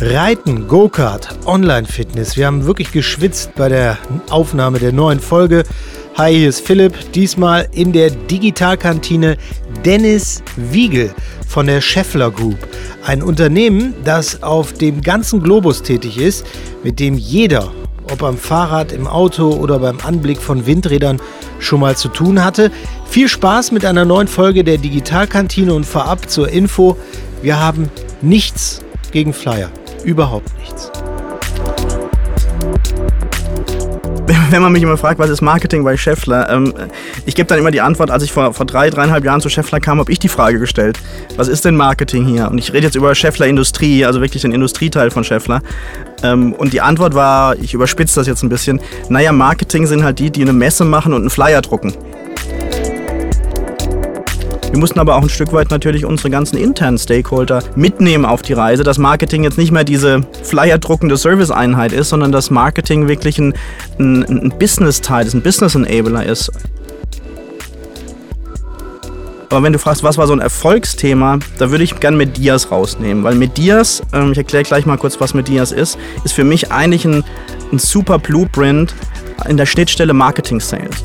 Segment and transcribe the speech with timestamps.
[0.00, 2.36] Reiten, Go-Kart, Online-Fitness.
[2.36, 3.98] Wir haben wirklich geschwitzt bei der
[4.30, 5.64] Aufnahme der neuen Folge.
[6.16, 6.94] Hi, hier ist Philipp.
[7.14, 9.36] Diesmal in der Digitalkantine
[9.84, 11.12] Dennis Wiegel
[11.48, 12.58] von der Scheffler Group.
[13.04, 16.46] Ein Unternehmen, das auf dem ganzen Globus tätig ist,
[16.84, 17.72] mit dem jeder,
[18.12, 21.20] ob am Fahrrad, im Auto oder beim Anblick von Windrädern,
[21.58, 22.70] schon mal zu tun hatte.
[23.10, 26.96] Viel Spaß mit einer neuen Folge der Digitalkantine und vorab zur Info.
[27.42, 27.90] Wir haben
[28.22, 28.80] nichts
[29.10, 29.72] gegen Flyer.
[30.04, 30.90] Überhaupt nichts.
[34.50, 36.74] Wenn man mich immer fragt, was ist Marketing bei Scheffler, ähm,
[37.24, 39.80] ich gebe dann immer die Antwort, als ich vor, vor drei, dreieinhalb Jahren zu Scheffler
[39.80, 40.98] kam, habe ich die Frage gestellt,
[41.36, 42.50] was ist denn Marketing hier?
[42.50, 45.62] Und ich rede jetzt über Scheffler Industrie, also wirklich den Industrieteil von Scheffler.
[46.22, 50.18] Ähm, und die Antwort war, ich überspitze das jetzt ein bisschen, naja, Marketing sind halt
[50.18, 51.94] die, die eine Messe machen und einen Flyer drucken.
[54.70, 58.52] Wir mussten aber auch ein Stück weit natürlich unsere ganzen internen Stakeholder mitnehmen auf die
[58.52, 63.54] Reise, dass Marketing jetzt nicht mehr diese Flyer-druckende Service-Einheit ist, sondern dass Marketing wirklich ein,
[63.98, 66.52] ein, ein Business-Teil ist, ein Business-Enabler ist.
[69.50, 73.24] Aber wenn du fragst, was war so ein Erfolgsthema, da würde ich gerne Medias rausnehmen.
[73.24, 77.06] Weil Medias, ähm, ich erkläre gleich mal kurz, was Medias ist, ist für mich eigentlich
[77.06, 77.24] ein,
[77.72, 78.94] ein super Blueprint
[79.48, 81.02] in der Schnittstelle Marketing-Sales.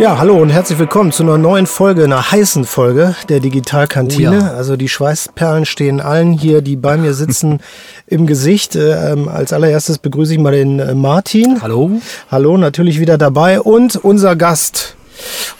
[0.00, 4.38] Ja, hallo und herzlich willkommen zu einer neuen Folge, einer heißen Folge der Digitalkantine.
[4.38, 4.54] Oh ja.
[4.54, 7.60] Also die Schweißperlen stehen allen hier, die bei mir sitzen,
[8.08, 8.74] im Gesicht.
[8.74, 11.62] Ähm, als allererstes begrüße ich mal den äh, Martin.
[11.62, 11.92] Hallo.
[12.28, 14.96] Hallo, natürlich wieder dabei und unser Gast.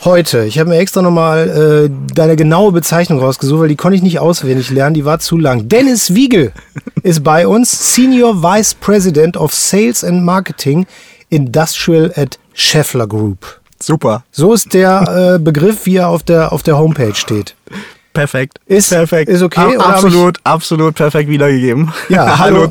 [0.04, 4.02] Heute, ich habe mir extra nochmal äh, deine genaue Bezeichnung rausgesucht, weil die konnte ich
[4.02, 5.68] nicht auswendig lernen, die war zu lang.
[5.68, 6.52] Dennis Wiegel
[7.04, 10.86] ist bei uns, Senior Vice President of Sales and Marketing
[11.28, 13.60] Industrial at Scheffler Group.
[13.86, 14.24] Super.
[14.32, 17.54] So ist der äh, Begriff, wie er auf der, auf der Homepage steht.
[18.14, 18.58] Perfekt.
[18.66, 19.28] Ist perfekt.
[19.28, 19.76] Ist okay.
[19.76, 21.92] Ab, absolut, absolut perfekt wiedergegeben.
[22.08, 22.60] Ja, hallo.
[22.60, 22.70] hallo,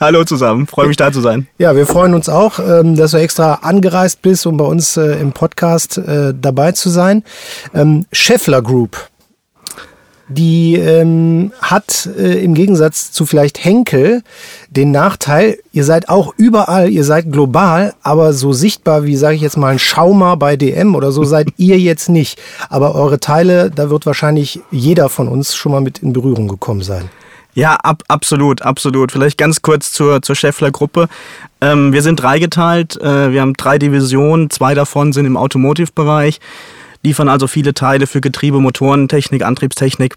[0.00, 0.66] hallo zusammen.
[0.66, 1.46] Freue mich da zu sein.
[1.58, 5.20] Ja, wir freuen uns auch, ähm, dass du extra angereist bist, um bei uns äh,
[5.20, 7.22] im Podcast äh, dabei zu sein.
[7.74, 9.07] Ähm, Scheffler Group
[10.28, 14.22] die ähm, hat äh, im Gegensatz zu vielleicht Henkel
[14.70, 19.42] den Nachteil, ihr seid auch überall, ihr seid global, aber so sichtbar wie, sage ich
[19.42, 22.38] jetzt mal, ein Schaumer bei DM oder so seid ihr jetzt nicht.
[22.68, 26.82] Aber eure Teile, da wird wahrscheinlich jeder von uns schon mal mit in Berührung gekommen
[26.82, 27.08] sein.
[27.54, 29.10] Ja, ab, absolut, absolut.
[29.10, 31.08] Vielleicht ganz kurz zur, zur Scheffler-Gruppe.
[31.60, 36.38] Ähm, wir sind dreigeteilt, äh, wir haben drei Divisionen, zwei davon sind im Automotive-Bereich
[37.08, 40.16] liefern also viele Teile für Getriebe, Motorentechnik, Antriebstechnik.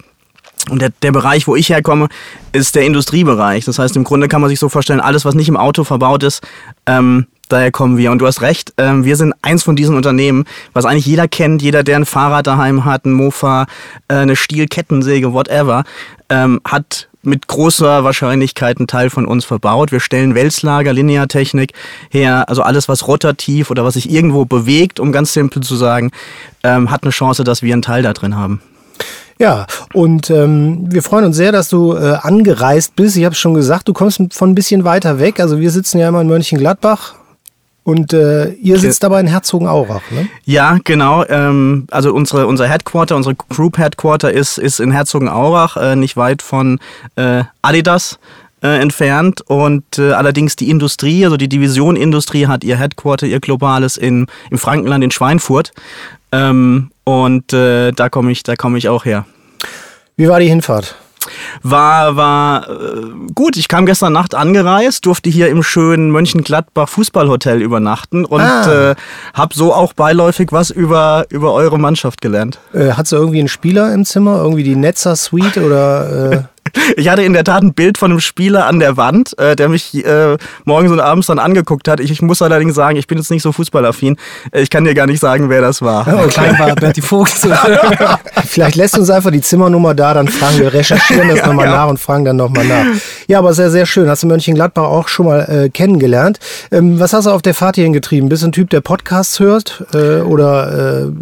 [0.70, 2.08] Und der, der Bereich, wo ich herkomme,
[2.52, 3.64] ist der Industriebereich.
[3.64, 6.22] Das heißt, im Grunde kann man sich so vorstellen, alles, was nicht im Auto verbaut
[6.22, 6.42] ist,
[6.86, 8.12] ähm, daher kommen wir.
[8.12, 11.62] Und du hast recht, ähm, wir sind eins von diesen Unternehmen, was eigentlich jeder kennt,
[11.62, 13.66] jeder, der ein Fahrrad daheim hat, ein Mofa,
[14.08, 15.82] äh, eine Stielkettensäge, whatever,
[16.28, 19.92] ähm, hat mit großer Wahrscheinlichkeit einen Teil von uns verbaut.
[19.92, 21.72] Wir stellen Wälzlager, Lineartechnik
[22.10, 26.10] her, also alles, was rotativ oder was sich irgendwo bewegt, um ganz simpel zu sagen,
[26.62, 28.60] ähm, hat eine Chance, dass wir einen Teil da drin haben.
[29.38, 33.16] Ja, und ähm, wir freuen uns sehr, dass du äh, angereist bist.
[33.16, 35.40] Ich habe schon gesagt, du kommst von ein bisschen weiter weg.
[35.40, 37.14] Also wir sitzen ja immer in Mönchengladbach
[37.84, 40.28] und äh, ihr sitzt aber in Herzogenaurach, ne?
[40.44, 41.24] Ja, genau.
[41.26, 46.42] Ähm, also unsere, unser Headquarter, unsere Group Headquarter ist, ist in Herzogenaurach, äh, nicht weit
[46.42, 46.78] von
[47.16, 48.20] äh, Adidas
[48.62, 49.40] äh, entfernt.
[49.40, 54.26] Und äh, allerdings die Industrie, also die Division Industrie hat ihr Headquarter, ihr globales in,
[54.50, 55.72] im Frankenland in Schweinfurt.
[56.30, 59.26] Ähm, und äh, da komme ich, da komme ich auch her.
[60.16, 60.94] Wie war die Hinfahrt?
[61.62, 63.02] War, war äh,
[63.34, 63.56] gut.
[63.56, 68.90] Ich kam gestern Nacht angereist, durfte hier im schönen Mönchengladbach Fußballhotel übernachten und ah.
[68.90, 68.94] äh,
[69.34, 72.58] habe so auch beiläufig was über, über eure Mannschaft gelernt.
[72.72, 74.36] Äh, hat sie irgendwie einen Spieler im Zimmer?
[74.38, 76.48] Irgendwie die Netzer Suite oder?
[76.96, 79.68] Ich hatte in der Tat ein Bild von einem Spieler an der Wand, äh, der
[79.68, 82.00] mich äh, morgens und abends dann angeguckt hat.
[82.00, 84.16] Ich, ich, muss allerdings sagen, ich bin jetzt nicht so fußballaffin.
[84.52, 86.06] Ich kann dir gar nicht sagen, wer das war.
[86.06, 86.28] Ja, okay.
[86.28, 87.32] Klein war Berti Vogt.
[88.46, 91.72] Vielleicht lässt uns einfach die Zimmernummer da, dann fragen wir, recherchieren das ja, nochmal ja.
[91.72, 92.86] nach und fragen dann nochmal nach.
[93.28, 94.08] Ja, aber sehr, sehr schön.
[94.08, 96.38] Hast du Mönchengladbach auch schon mal äh, kennengelernt.
[96.70, 98.28] Ähm, was hast du auf der Fahrt hierhin getrieben?
[98.28, 99.84] Bist du ein Typ, der Podcasts hört?
[99.94, 101.12] Äh, oder äh,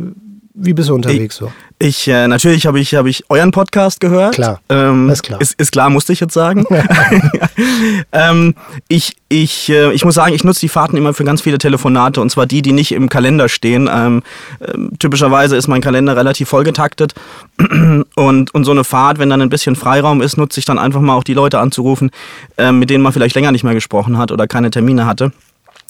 [0.55, 1.53] wie bist du unterwegs so?
[1.79, 4.35] Ich, äh, natürlich habe ich, hab ich euren Podcast gehört.
[4.35, 5.41] Klar, ähm, ist klar.
[5.41, 6.67] Ist, ist, klar, musste ich jetzt sagen.
[8.13, 8.55] ähm,
[8.89, 12.21] ich, ich, äh, ich muss sagen, ich nutze die Fahrten immer für ganz viele Telefonate
[12.21, 13.89] und zwar die, die nicht im Kalender stehen.
[13.91, 14.23] Ähm,
[14.59, 17.15] äh, typischerweise ist mein Kalender relativ vollgetaktet
[18.17, 21.01] und, und so eine Fahrt, wenn dann ein bisschen Freiraum ist, nutze ich dann einfach
[21.01, 22.11] mal auch die Leute anzurufen,
[22.59, 25.33] äh, mit denen man vielleicht länger nicht mehr gesprochen hat oder keine Termine hatte.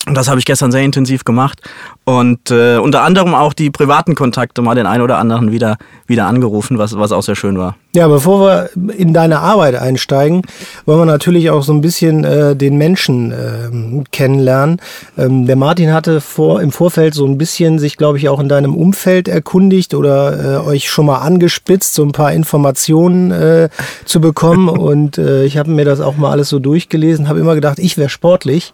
[0.06, 1.60] Und das habe ich gestern sehr intensiv gemacht
[2.04, 5.76] und äh, unter anderem auch die privaten Kontakte mal den einen oder anderen wieder,
[6.06, 7.76] wieder angerufen, was, was auch sehr schön war.
[7.92, 8.40] Ja, bevor
[8.76, 10.42] wir in deine Arbeit einsteigen,
[10.86, 14.80] wollen wir natürlich auch so ein bisschen äh, den Menschen äh, kennenlernen.
[15.18, 18.48] Ähm, der Martin hatte vor, im Vorfeld so ein bisschen sich, glaube ich, auch in
[18.48, 23.70] deinem Umfeld erkundigt oder äh, euch schon mal angespitzt, so ein paar Informationen äh,
[24.04, 24.68] zu bekommen.
[24.68, 27.98] Und äh, ich habe mir das auch mal alles so durchgelesen, habe immer gedacht, ich
[27.98, 28.72] wäre sportlich.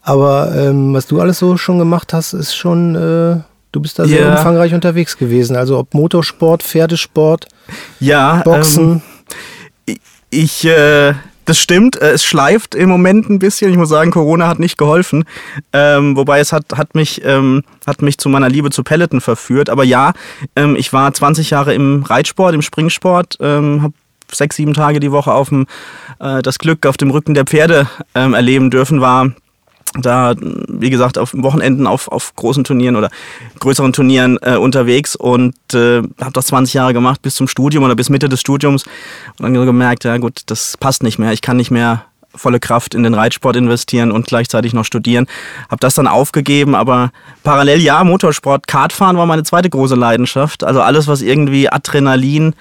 [0.00, 4.06] Aber ähm, was du alles so schon gemacht hast, ist schon Äh, Du bist da
[4.06, 4.36] sehr ja.
[4.36, 5.56] umfangreich unterwegs gewesen.
[5.56, 7.48] Also ob Motorsport, Pferdesport,
[7.98, 9.02] ja, Boxen.
[9.88, 9.96] Ähm,
[10.30, 12.00] ich, äh, das stimmt.
[12.00, 13.72] Äh, es schleift im Moment ein bisschen.
[13.72, 15.24] Ich muss sagen, Corona hat nicht geholfen.
[15.72, 19.68] Ähm, wobei es hat, hat, mich, ähm, hat mich zu meiner Liebe zu Peloton verführt.
[19.68, 20.12] Aber ja,
[20.54, 23.94] ähm, ich war 20 Jahre im Reitsport, im Springsport, ähm, habe
[24.30, 25.66] sechs, sieben Tage die Woche auf dem,
[26.20, 29.32] äh, das Glück auf dem Rücken der Pferde ähm, erleben dürfen, war
[29.96, 33.10] da, wie gesagt, auf Wochenenden auf, auf großen Turnieren oder
[33.60, 37.94] größeren Turnieren äh, unterwegs und äh, habe das 20 Jahre gemacht bis zum Studium oder
[37.94, 38.84] bis Mitte des Studiums
[39.38, 41.32] und dann gemerkt, ja gut, das passt nicht mehr.
[41.32, 42.04] Ich kann nicht mehr
[42.34, 45.26] volle Kraft in den Reitsport investieren und gleichzeitig noch studieren.
[45.70, 47.12] Habe das dann aufgegeben, aber
[47.42, 50.64] parallel ja, Motorsport, Kartfahren war meine zweite große Leidenschaft.
[50.64, 52.54] Also alles, was irgendwie Adrenalin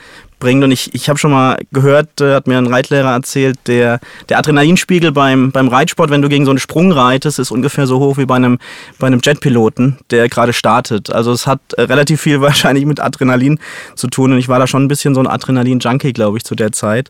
[0.44, 0.64] bringt.
[0.64, 4.00] Und ich, ich habe schon mal gehört, äh, hat mir ein Reitlehrer erzählt, der,
[4.30, 8.00] der Adrenalinspiegel beim, beim Reitsport, wenn du gegen so einen Sprung reitest, ist ungefähr so
[8.00, 8.60] hoch wie bei einem,
[9.00, 11.12] bei einem Jetpiloten, der gerade startet.
[11.12, 13.58] Also es hat äh, relativ viel wahrscheinlich mit Adrenalin
[13.96, 14.34] zu tun.
[14.34, 17.10] Und ich war da schon ein bisschen so ein Adrenalin-Junkie, glaube ich, zu der Zeit.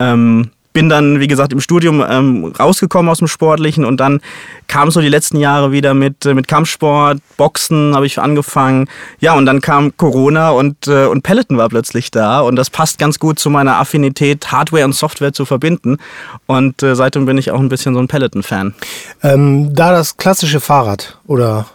[0.00, 4.20] Ähm, bin dann, wie gesagt, im Studium ähm, rausgekommen aus dem Sportlichen und dann
[4.66, 8.88] kam so die letzten Jahre wieder mit, äh, mit Kampfsport, Boxen habe ich angefangen.
[9.20, 12.98] Ja, und dann kam Corona und, äh, und Peloton war plötzlich da und das passt
[12.98, 15.98] ganz gut zu meiner Affinität, Hardware und Software zu verbinden.
[16.46, 18.74] Und äh, seitdem bin ich auch ein bisschen so ein Peloton-Fan.
[19.22, 21.66] Ähm, da das klassische Fahrrad oder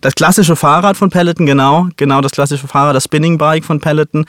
[0.00, 4.26] das klassische Fahrrad von Peloton, genau, genau das klassische Fahrrad, das Spinning Bike von Peloton.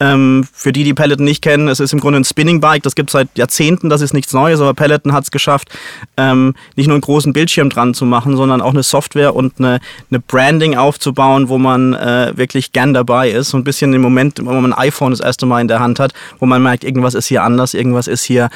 [0.00, 2.94] Ähm, für die, die Peloton nicht kennen, es ist im Grunde ein Spinning Bike, das
[2.94, 5.68] gibt es seit Jahrzehnten, das ist nichts Neues, aber Peloton hat es geschafft,
[6.16, 9.80] ähm, nicht nur einen großen Bildschirm dran zu machen, sondern auch eine Software und eine,
[10.10, 13.50] eine Branding aufzubauen, wo man äh, wirklich gern dabei ist.
[13.50, 16.00] So ein bisschen im Moment, wo man ein iPhone das erste Mal in der Hand
[16.00, 18.50] hat, wo man merkt, irgendwas ist hier anders, irgendwas ist hier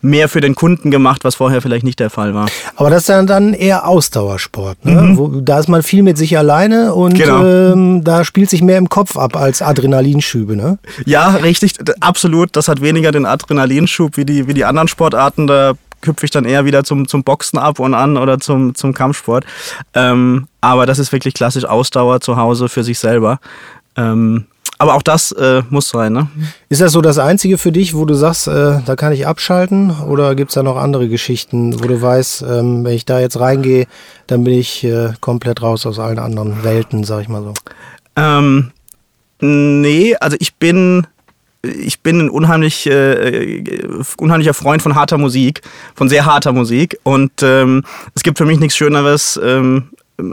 [0.00, 2.48] mehr für den Kunden gemacht, was vorher vielleicht nicht der Fall war.
[2.76, 5.02] Aber das ist dann eher Ausdauersport, ne?
[5.02, 5.16] Mhm.
[5.16, 7.44] Wo, da ist man viel mit sich alleine und genau.
[7.44, 10.78] ähm, da spielt sich mehr im Kopf ab als Adrenalinschübe, ne?
[11.04, 12.56] Ja, richtig, absolut.
[12.56, 15.46] Das hat weniger den Adrenalinschub wie die, wie die anderen Sportarten.
[15.46, 15.74] Da
[16.04, 19.44] hüpfe ich dann eher wieder zum, zum Boxen ab und an oder zum, zum Kampfsport.
[19.94, 23.38] Ähm, aber das ist wirklich klassisch Ausdauer zu Hause für sich selber.
[23.96, 24.46] Ähm,
[24.78, 26.12] aber auch das äh, muss sein.
[26.12, 26.28] Ne?
[26.68, 29.90] Ist das so das Einzige für dich, wo du sagst, äh, da kann ich abschalten?
[30.08, 33.38] Oder gibt es da noch andere Geschichten, wo du weißt, ähm, wenn ich da jetzt
[33.38, 33.86] reingehe,
[34.26, 37.54] dann bin ich äh, komplett raus aus allen anderen Welten, sag ich mal so?
[38.16, 38.72] Ähm,
[39.40, 41.06] nee, also ich bin
[41.62, 43.62] ich bin ein unheimlich, äh,
[44.16, 45.62] unheimlicher Freund von harter Musik,
[45.94, 46.98] von sehr harter Musik.
[47.04, 47.84] Und ähm,
[48.14, 49.90] es gibt für mich nichts Schöneres, ähm,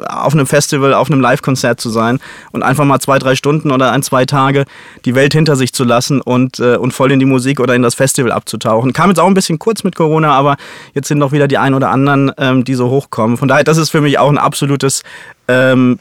[0.08, 2.20] auf einem Festival, auf einem Live-Konzert zu sein
[2.52, 4.66] und einfach mal zwei, drei Stunden oder ein, zwei Tage
[5.06, 7.82] die Welt hinter sich zu lassen und, äh, und voll in die Musik oder in
[7.82, 8.94] das Festival abzutauchen.
[8.94, 10.58] Kam jetzt auch ein bisschen kurz mit Corona, aber
[10.94, 13.38] jetzt sind noch wieder die ein oder anderen, ähm, die so hochkommen.
[13.38, 15.04] Von daher, das ist für mich auch ein absolutes
[15.50, 15.98] ähm,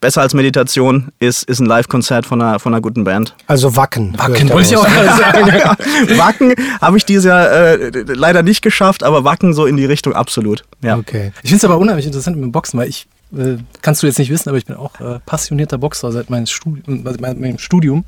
[0.00, 3.32] besser als Meditation ist, ist ein Live-Konzert von einer, von einer guten Band.
[3.46, 4.18] Also Wacken.
[4.18, 6.18] Wacken wollte ich auch sagen.
[6.18, 10.14] Wacken habe ich dieses Jahr äh, leider nicht geschafft, aber Wacken so in die Richtung
[10.14, 10.64] absolut.
[10.82, 10.96] Ja.
[10.96, 11.30] Okay.
[11.42, 13.06] Ich finde es aber unheimlich interessant mit dem Boxen, weil ich
[13.36, 16.46] äh, kannst du jetzt nicht wissen, aber ich bin auch äh, passionierter Boxer seit meinem,
[16.46, 18.04] Studi meinem Studium.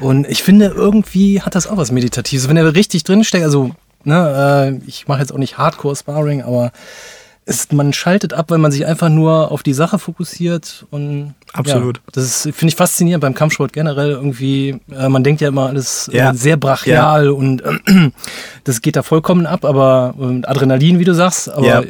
[0.00, 2.48] Und ich finde, irgendwie hat das auch was Meditatives.
[2.48, 3.70] Wenn er richtig drinsteckt, also
[4.02, 6.72] ne, äh, ich mache jetzt auch nicht Hardcore-Sparring, aber
[7.46, 11.98] es, man schaltet ab, weil man sich einfach nur auf die Sache fokussiert und absolut.
[11.98, 14.80] Ja, das finde ich faszinierend beim Kampfsport generell irgendwie.
[14.90, 16.30] Äh, man denkt ja immer alles äh, ja.
[16.30, 17.30] äh, sehr brachial ja.
[17.30, 18.10] und äh,
[18.64, 21.84] das geht da vollkommen ab, aber Adrenalin, wie du sagst, aber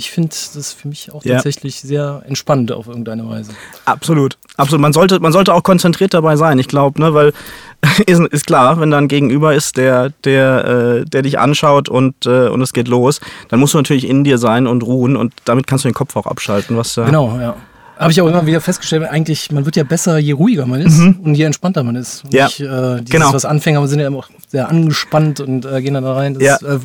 [0.00, 1.34] ich finde das für mich auch ja.
[1.34, 3.52] tatsächlich sehr entspannend auf irgendeine Weise.
[3.84, 4.80] Absolut, absolut.
[4.80, 7.34] Man sollte, man sollte auch konzentriert dabei sein, ich glaube, ne, weil
[8.06, 12.24] ist, ist, klar, wenn da ein Gegenüber ist, der, der, äh, der dich anschaut und,
[12.24, 15.34] äh, und es geht los, dann musst du natürlich in dir sein und ruhen und
[15.44, 16.78] damit kannst du den Kopf auch abschalten.
[16.78, 17.56] Was, äh genau, ja.
[17.98, 20.96] Habe ich auch immer wieder festgestellt, eigentlich, man wird ja besser, je ruhiger man ist
[20.96, 21.20] mhm.
[21.22, 22.24] und je entspannter man ist.
[22.24, 23.34] Und ja, nicht, äh, dieses, genau.
[23.34, 26.32] was Anfänger sind ja immer auch sehr angespannt und äh, gehen dann da rein.
[26.32, 26.54] Das ja.
[26.56, 26.78] ist äh,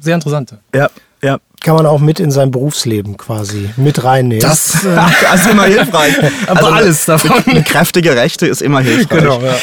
[0.00, 0.54] sehr interessant.
[0.74, 0.88] Ja,
[1.22, 4.40] ja, kann man auch mit in sein Berufsleben quasi mit reinnehmen.
[4.40, 6.14] Das, äh, ist immer hilfreich.
[6.46, 7.42] Aber also alles davon.
[7.46, 9.20] Eine kräftige Rechte ist immer hilfreich.
[9.20, 9.54] Genau, ja.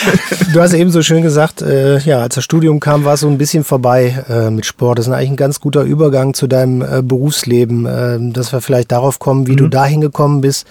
[0.53, 3.27] Du hast eben so schön gesagt, äh, ja, als das Studium kam, war es so
[3.27, 4.99] ein bisschen vorbei äh, mit Sport.
[4.99, 8.91] Das ist eigentlich ein ganz guter Übergang zu deinem äh, Berufsleben, äh, dass wir vielleicht
[8.91, 9.57] darauf kommen, wie mhm.
[9.57, 10.65] du dahin gekommen bist,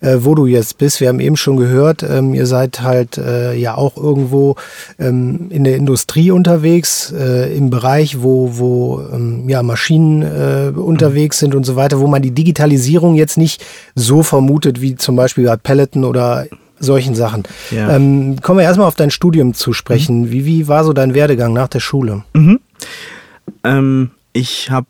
[0.00, 1.00] äh, wo du jetzt bist.
[1.00, 4.56] Wir haben eben schon gehört, ähm, ihr seid halt äh, ja auch irgendwo
[4.98, 11.38] ähm, in der Industrie unterwegs, äh, im Bereich, wo, wo ähm, ja, Maschinen äh, unterwegs
[11.38, 13.64] sind und so weiter, wo man die Digitalisierung jetzt nicht
[13.94, 16.46] so vermutet wie zum Beispiel bei Peloton oder
[16.78, 17.44] solchen Sachen.
[17.70, 17.96] Ja.
[17.96, 20.22] Ähm, kommen wir erstmal auf dein Studium zu sprechen.
[20.22, 20.30] Mhm.
[20.30, 22.24] Wie, wie war so dein Werdegang nach der Schule?
[22.34, 22.60] Mhm.
[23.62, 24.86] Ähm, ich habe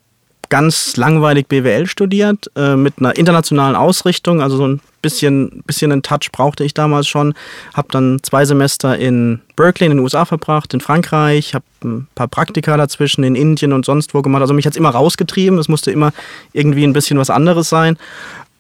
[0.54, 6.04] ganz langweilig BWL studiert, äh, mit einer internationalen Ausrichtung, also so ein bisschen, bisschen einen
[6.04, 7.34] Touch brauchte ich damals schon.
[7.74, 12.28] Habe dann zwei Semester in Berkeley in den USA verbracht, in Frankreich, habe ein paar
[12.28, 14.42] Praktika dazwischen in Indien und sonst wo gemacht.
[14.42, 16.12] Also mich hat es immer rausgetrieben, es musste immer
[16.52, 17.98] irgendwie ein bisschen was anderes sein.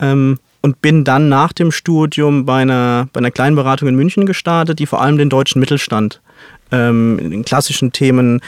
[0.00, 4.26] Ähm, und bin dann nach dem Studium bei einer, bei einer kleinen Beratung in München
[4.26, 6.20] gestartet, die vor allem den deutschen Mittelstand
[6.72, 8.40] ähm, in den klassischen Themen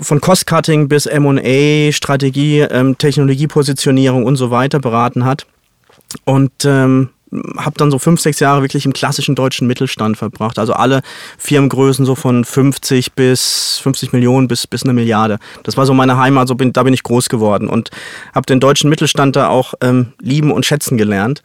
[0.00, 5.46] von Cost-Cutting bis M&A, Strategie, ähm, Technologiepositionierung und so weiter beraten hat.
[6.24, 7.10] Und ähm,
[7.58, 10.58] habe dann so fünf, sechs Jahre wirklich im klassischen deutschen Mittelstand verbracht.
[10.58, 11.02] Also alle
[11.36, 15.38] Firmengrößen so von 50 bis 50 Millionen bis, bis eine Milliarde.
[15.62, 17.90] Das war so meine Heimat, so bin, da bin ich groß geworden und
[18.34, 21.42] habe den deutschen Mittelstand da auch ähm, lieben und schätzen gelernt.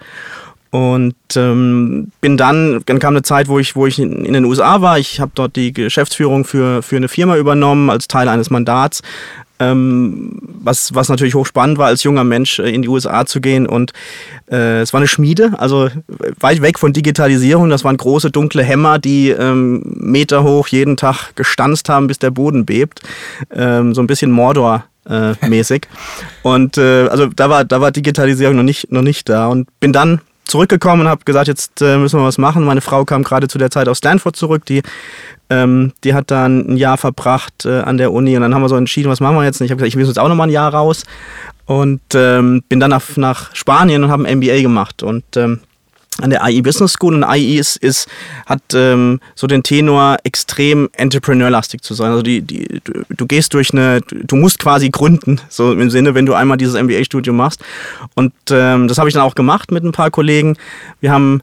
[0.74, 4.82] Und ähm, bin dann, dann kam eine Zeit, wo ich, wo ich in, den USA
[4.82, 4.98] war.
[4.98, 9.03] Ich habe dort die Geschäftsführung für, für eine Firma übernommen als Teil eines Mandats.
[9.60, 13.68] Ähm, was, was natürlich hochspannend war, als junger Mensch äh, in die USA zu gehen.
[13.68, 13.94] Und
[14.50, 15.89] äh, es war eine Schmiede, also
[16.39, 17.70] weit weg von Digitalisierung.
[17.70, 22.32] Das waren große dunkle Hämmer, die ähm, Meter hoch jeden Tag gestanzt haben, bis der
[22.32, 23.01] Boden bebt.
[23.53, 24.86] Ähm, so ein bisschen Mordor.
[25.08, 25.88] Äh, mäßig.
[26.42, 29.50] Und äh, also da war, da war Digitalisierung noch nicht, noch nicht da.
[29.50, 32.64] Und bin dann zurückgekommen und habe gesagt, jetzt äh, müssen wir was machen.
[32.64, 34.82] Meine Frau kam gerade zu der Zeit aus Stanford zurück, die,
[35.50, 38.70] ähm, die hat dann ein Jahr verbracht äh, an der Uni und dann haben wir
[38.70, 39.62] so entschieden, was machen wir jetzt?
[39.62, 41.06] Und ich habe gesagt, ich will jetzt auch noch mal ein Jahr raus
[41.66, 45.62] und ähm, bin dann nach, nach Spanien und habe ein MBA gemacht und ähm,
[46.22, 48.08] an der IE Business School und IE ist, ist
[48.46, 52.12] hat ähm, so den Tenor extrem entrepreneurlastig zu sein.
[52.12, 56.15] Also die, die, du, du, gehst durch eine, du musst quasi gründen, so im Sinne,
[56.15, 57.63] wenn du einmal dieses MBA-Studium machst.
[58.15, 60.58] Und ähm, das habe ich dann auch gemacht mit ein paar Kollegen.
[61.01, 61.41] Wir haben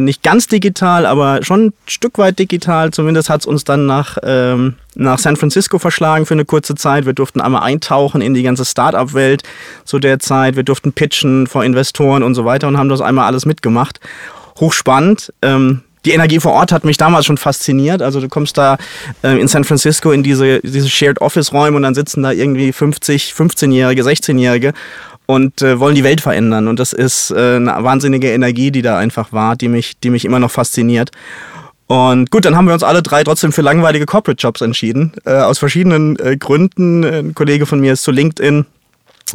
[0.00, 2.90] nicht ganz digital, aber schon ein Stück weit digital.
[2.90, 7.06] Zumindest hat es uns dann nach, ähm, nach San Francisco verschlagen für eine kurze Zeit.
[7.06, 9.42] Wir durften einmal eintauchen in die ganze Startup-Welt
[9.84, 10.56] zu der Zeit.
[10.56, 14.00] Wir durften pitchen vor Investoren und so weiter und haben das einmal alles mitgemacht.
[14.58, 15.32] Hochspannend.
[15.42, 18.02] Ähm, die Energie vor Ort hat mich damals schon fasziniert.
[18.02, 18.76] Also du kommst da
[19.22, 22.72] äh, in San Francisco in diese, diese Shared Office Räume und dann sitzen da irgendwie
[22.72, 24.72] 50, 15-Jährige, 16-Jährige
[25.26, 26.68] und äh, wollen die Welt verändern.
[26.68, 30.24] Und das ist äh, eine wahnsinnige Energie, die da einfach war, die mich, die mich
[30.24, 31.10] immer noch fasziniert.
[31.86, 35.12] Und gut, dann haben wir uns alle drei trotzdem für langweilige Corporate Jobs entschieden.
[35.24, 37.04] Äh, aus verschiedenen äh, Gründen.
[37.04, 38.66] Ein Kollege von mir ist zu LinkedIn.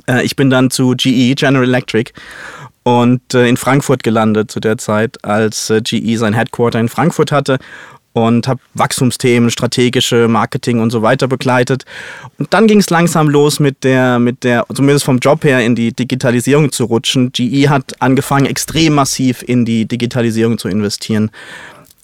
[0.08, 2.12] Äh, ich bin dann zu GE, General Electric,
[2.84, 7.32] und äh, in Frankfurt gelandet zu der Zeit, als äh, GE sein Headquarter in Frankfurt
[7.32, 7.60] hatte
[8.14, 11.86] und habe Wachstumsthemen, strategische Marketing und so weiter begleitet.
[12.38, 15.76] Und dann ging es langsam los mit der, mit der, zumindest vom Job her, in
[15.76, 17.32] die Digitalisierung zu rutschen.
[17.32, 21.32] GE hat angefangen, extrem massiv in die Digitalisierung zu investieren.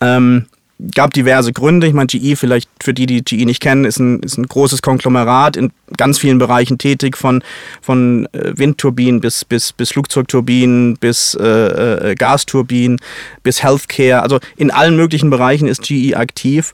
[0.02, 0.46] Ähm,
[0.94, 1.88] gab diverse Gründe.
[1.88, 4.82] Ich meine, GE, vielleicht für die, die GE nicht kennen, ist ein, ist ein großes
[4.82, 7.44] Konglomerat in ganz vielen Bereichen tätig, von,
[7.82, 12.98] von äh, Windturbinen bis, bis, bis Flugzeugturbinen, bis äh, äh, Gasturbinen,
[13.44, 14.22] bis Healthcare.
[14.22, 16.74] Also in allen möglichen Bereichen ist GE aktiv.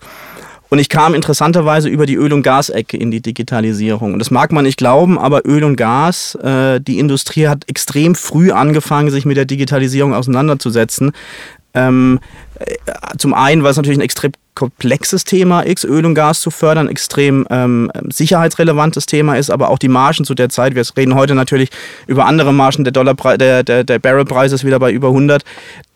[0.71, 4.13] Und ich kam interessanterweise über die Öl- und Gasecke in die Digitalisierung.
[4.13, 8.15] Und das mag man nicht glauben, aber Öl und Gas, äh, die Industrie hat extrem
[8.15, 11.11] früh angefangen, sich mit der Digitalisierung auseinanderzusetzen.
[11.73, 12.19] Ähm,
[12.59, 12.75] äh,
[13.17, 16.89] zum einen, weil es natürlich ein extrem komplexes Thema ist, Öl und Gas zu fördern,
[16.89, 20.75] extrem ähm, sicherheitsrelevantes Thema ist, aber auch die Margen zu der Zeit.
[20.75, 21.69] Wir reden heute natürlich
[22.05, 22.83] über andere Margen.
[22.83, 25.43] Der, Dollar, der, der, der Barrelpreis ist wieder bei über 100.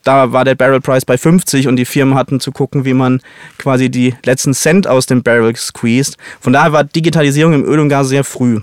[0.04, 3.22] Da war der Barrelpreis bei 50 und die Firmen hatten zu gucken, wie man
[3.58, 6.18] quasi die letzten Cent aus dem Barrel squeezed.
[6.40, 8.62] Von daher war Digitalisierung im Öl und Gas sehr früh.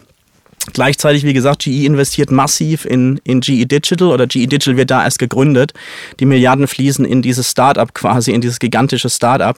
[0.73, 5.03] Gleichzeitig, wie gesagt, GE investiert massiv in, in GE Digital oder GE Digital wird da
[5.03, 5.73] erst gegründet.
[6.21, 9.57] Die Milliarden fließen in dieses Startup quasi, in dieses gigantische Startup.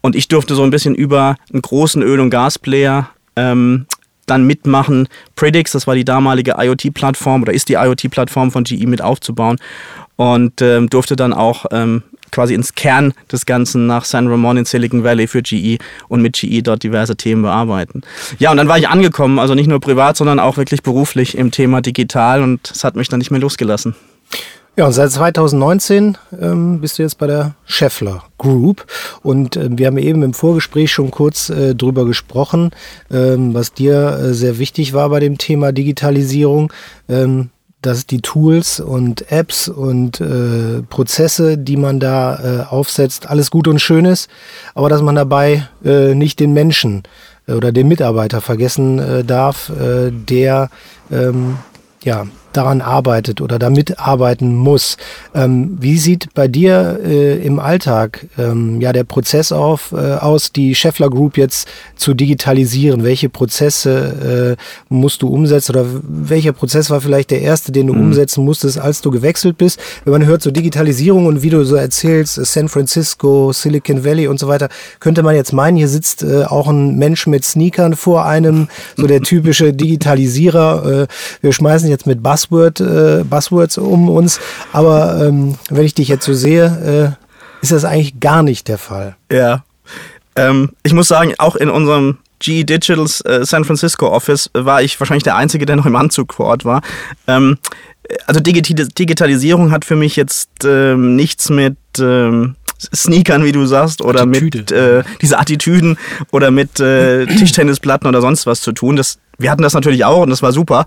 [0.00, 3.86] Und ich durfte so ein bisschen über einen großen Öl- und Gasplayer ähm,
[4.26, 9.02] dann mitmachen, Predix, das war die damalige IoT-Plattform oder ist die IoT-Plattform von GE mit
[9.02, 9.58] aufzubauen
[10.16, 14.64] und ähm, durfte dann auch ähm, quasi ins Kern des Ganzen nach San Ramon in
[14.64, 18.02] Silicon Valley für GE und mit GE dort diverse Themen bearbeiten.
[18.38, 21.50] Ja, und dann war ich angekommen, also nicht nur privat, sondern auch wirklich beruflich im
[21.50, 23.94] Thema digital und es hat mich dann nicht mehr losgelassen.
[24.76, 28.86] Ja, und seit 2019 ähm, bist du jetzt bei der Scheffler Group.
[29.22, 32.70] Und äh, wir haben eben im Vorgespräch schon kurz äh, drüber gesprochen,
[33.10, 36.72] ähm, was dir äh, sehr wichtig war bei dem Thema Digitalisierung.
[37.08, 37.50] Ähm,
[37.82, 43.68] dass die Tools und Apps und äh, Prozesse, die man da äh, aufsetzt, alles gut
[43.68, 44.28] und schön ist,
[44.74, 47.04] aber dass man dabei äh, nicht den Menschen
[47.46, 50.68] äh, oder den Mitarbeiter vergessen äh, darf, äh, der
[51.10, 51.56] ähm,
[52.02, 54.96] ja daran arbeitet oder damit arbeiten muss.
[55.34, 60.52] Ähm, wie sieht bei dir äh, im Alltag ähm, ja der Prozess auf, äh, aus,
[60.52, 63.04] die Scheffler Group jetzt zu digitalisieren?
[63.04, 67.94] Welche Prozesse äh, musst du umsetzen oder welcher Prozess war vielleicht der erste, den du
[67.94, 68.06] mhm.
[68.06, 69.80] umsetzen musstest, als du gewechselt bist?
[70.04, 74.38] Wenn man hört so Digitalisierung und wie du so erzählst, San Francisco, Silicon Valley und
[74.38, 78.26] so weiter, könnte man jetzt meinen, hier sitzt äh, auch ein Mensch mit Sneakern vor
[78.26, 81.02] einem, so der typische Digitalisierer.
[81.02, 81.06] Äh,
[81.40, 84.40] wir schmeißen jetzt mit Bass Buzzword, äh, Buzzwords um uns.
[84.72, 88.78] Aber ähm, wenn ich dich jetzt so sehe, äh, ist das eigentlich gar nicht der
[88.78, 89.16] Fall.
[89.30, 89.64] Ja.
[90.36, 94.98] Ähm, ich muss sagen, auch in unserem GE Digitals äh, San Francisco Office war ich
[94.98, 96.80] wahrscheinlich der Einzige, der noch im Anzug vor Ort war.
[97.26, 97.58] Ähm,
[98.26, 102.56] also Digitalisierung hat für mich jetzt ähm, nichts mit ähm,
[102.94, 104.58] Sneakern, wie du sagst, oder Attitüde.
[104.58, 105.98] mit äh, diese Attitüden
[106.32, 108.96] oder mit äh, Tischtennisplatten oder sonst was zu tun.
[108.96, 110.86] Das, wir hatten das natürlich auch und das war super.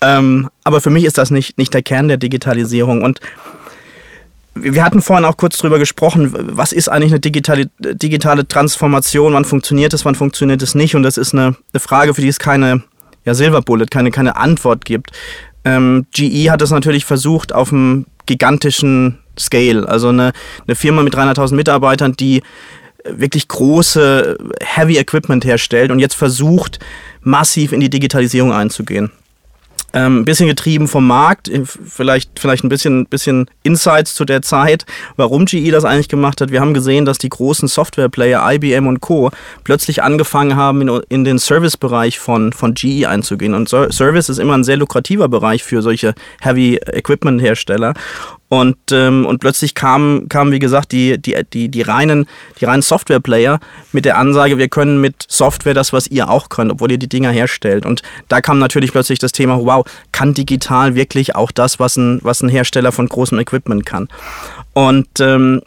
[0.00, 3.02] Ähm, aber für mich ist das nicht, nicht der Kern der Digitalisierung.
[3.02, 3.20] Und
[4.54, 9.44] wir hatten vorhin auch kurz drüber gesprochen, was ist eigentlich eine digitale, digitale Transformation, wann
[9.44, 10.94] funktioniert es, wann funktioniert es nicht.
[10.94, 12.82] Und das ist eine, eine Frage, für die es keine
[13.24, 15.10] ja, Silver Bullet, keine, keine Antwort gibt.
[15.64, 20.32] Ähm, GE hat es natürlich versucht auf einem gigantischen Scale, also eine,
[20.66, 22.42] eine Firma mit 300.000 Mitarbeitern, die
[23.04, 26.78] wirklich große Heavy Equipment herstellt und jetzt versucht,
[27.20, 29.10] massiv in die Digitalisierung einzugehen.
[29.96, 34.42] Ein ähm, bisschen getrieben vom Markt, äh, vielleicht, vielleicht ein bisschen, bisschen Insights zu der
[34.42, 34.84] Zeit,
[35.16, 36.50] warum GE das eigentlich gemacht hat.
[36.50, 39.30] Wir haben gesehen, dass die großen Software-Player, IBM und Co.,
[39.64, 43.54] plötzlich angefangen haben, in, in den Service-Bereich von, von GE einzugehen.
[43.54, 47.94] Und Service ist immer ein sehr lukrativer Bereich für solche Heavy-Equipment-Hersteller.
[48.48, 52.26] Und, ähm, und plötzlich kamen, kamen, wie gesagt, die, die, die, die reinen,
[52.60, 53.58] die reinen Software-Player
[53.92, 57.08] mit der Ansage, wir können mit Software das, was ihr auch könnt, obwohl ihr die
[57.08, 57.84] Dinger herstellt.
[57.84, 62.20] Und da kam natürlich plötzlich das Thema, wow, kann digital wirklich auch das, was ein,
[62.22, 64.08] was ein Hersteller von großem Equipment kann?
[64.76, 65.62] Und ähm,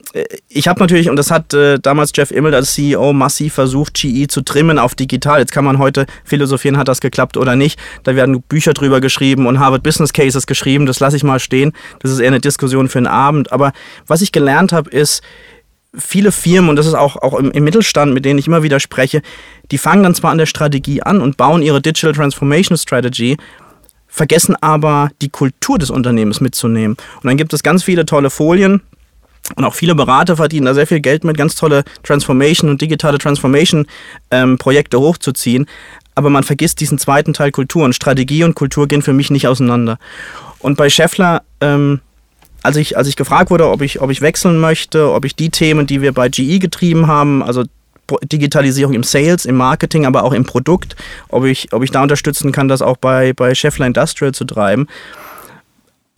[0.49, 4.27] ich habe natürlich, und das hat äh, damals Jeff Immel als CEO massiv versucht, GE
[4.27, 5.39] zu trimmen auf digital.
[5.39, 7.79] Jetzt kann man heute philosophieren, hat das geklappt oder nicht.
[8.03, 10.85] Da werden Bücher drüber geschrieben und Harvard Business Cases geschrieben.
[10.85, 11.73] Das lasse ich mal stehen.
[12.01, 13.51] Das ist eher eine Diskussion für einen Abend.
[13.51, 13.71] Aber
[14.05, 15.23] was ich gelernt habe, ist,
[15.97, 18.79] viele Firmen, und das ist auch, auch im, im, Mittelstand, mit denen ich immer wieder
[18.79, 19.23] spreche,
[19.71, 23.37] die fangen dann zwar an der Strategie an und bauen ihre Digital Transformation Strategy,
[24.07, 26.95] vergessen aber die Kultur des Unternehmens mitzunehmen.
[27.15, 28.83] Und dann gibt es ganz viele tolle Folien,
[29.55, 33.17] und auch viele Berater verdienen da sehr viel Geld mit, ganz tolle Transformation und digitale
[33.17, 35.65] Transformation-Projekte ähm, hochzuziehen.
[36.15, 37.85] Aber man vergisst diesen zweiten Teil Kultur.
[37.85, 39.97] Und Strategie und Kultur gehen für mich nicht auseinander.
[40.59, 42.01] Und bei Scheffler, ähm,
[42.61, 45.49] als, ich, als ich gefragt wurde, ob ich, ob ich wechseln möchte, ob ich die
[45.49, 47.63] Themen, die wir bei GE getrieben haben, also
[48.23, 50.95] Digitalisierung im Sales, im Marketing, aber auch im Produkt,
[51.29, 54.87] ob ich, ob ich da unterstützen kann, das auch bei, bei Scheffler Industrial zu treiben.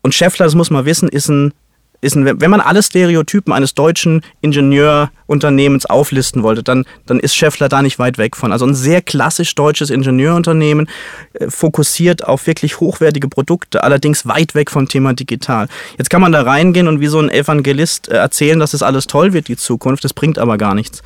[0.01, 1.53] Und Scheffler, das muss man wissen, ist ein
[2.01, 7.69] ist, ein, wenn man alle Stereotypen eines deutschen Ingenieurunternehmens auflisten wollte, dann, dann ist Scheffler
[7.69, 8.51] da nicht weit weg von.
[8.51, 10.89] Also ein sehr klassisch deutsches Ingenieurunternehmen,
[11.33, 15.67] äh, fokussiert auf wirklich hochwertige Produkte, allerdings weit weg vom Thema digital.
[15.97, 19.05] Jetzt kann man da reingehen und wie so ein Evangelist äh, erzählen, dass es alles
[19.07, 20.03] toll wird, die Zukunft.
[20.03, 21.03] Das bringt aber gar nichts.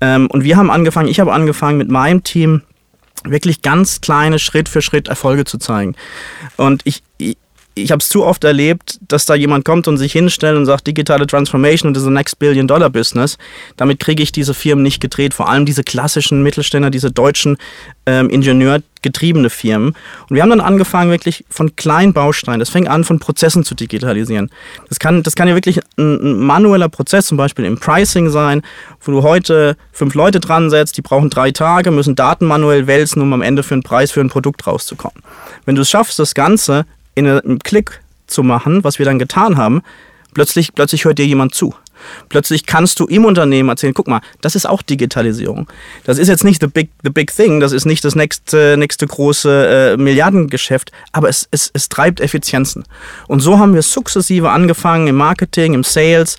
[0.00, 2.62] Ähm, und wir haben angefangen, ich habe angefangen mit meinem Team,
[3.24, 5.94] wirklich ganz kleine Schritt für Schritt Erfolge zu zeigen.
[6.56, 7.36] Und ich, ich
[7.86, 11.26] habe es zu oft erlebt, dass da jemand kommt und sich hinstellt und sagt, digitale
[11.26, 13.38] Transformation und das ist ein Next Billion Dollar Business.
[13.76, 17.56] Damit kriege ich diese Firmen nicht gedreht, vor allem diese klassischen Mittelständler, diese deutschen
[18.06, 19.94] ähm, Ingenieurgetriebene Firmen.
[20.28, 23.74] Und wir haben dann angefangen, wirklich von kleinen Bausteinen, das fängt an, von Prozessen zu
[23.74, 24.50] digitalisieren.
[24.88, 28.62] Das kann, das kann ja wirklich ein, ein manueller Prozess, zum Beispiel im Pricing sein,
[29.02, 33.22] wo du heute fünf Leute dran setzt, die brauchen drei Tage, müssen Daten manuell wälzen,
[33.22, 35.22] um am Ende für einen Preis für ein Produkt rauszukommen.
[35.64, 36.86] Wenn du es schaffst, das Ganze
[37.18, 39.82] in einem Klick zu machen, was wir dann getan haben,
[40.34, 41.74] plötzlich, plötzlich hört dir jemand zu.
[42.28, 45.68] Plötzlich kannst du im Unternehmen erzählen, guck mal, das ist auch Digitalisierung.
[46.04, 49.06] Das ist jetzt nicht the big, the big thing, das ist nicht das nächste, nächste
[49.06, 52.84] große äh, Milliardengeschäft, aber es, es, es treibt Effizienzen.
[53.26, 56.38] Und so haben wir sukzessive angefangen im Marketing, im Sales,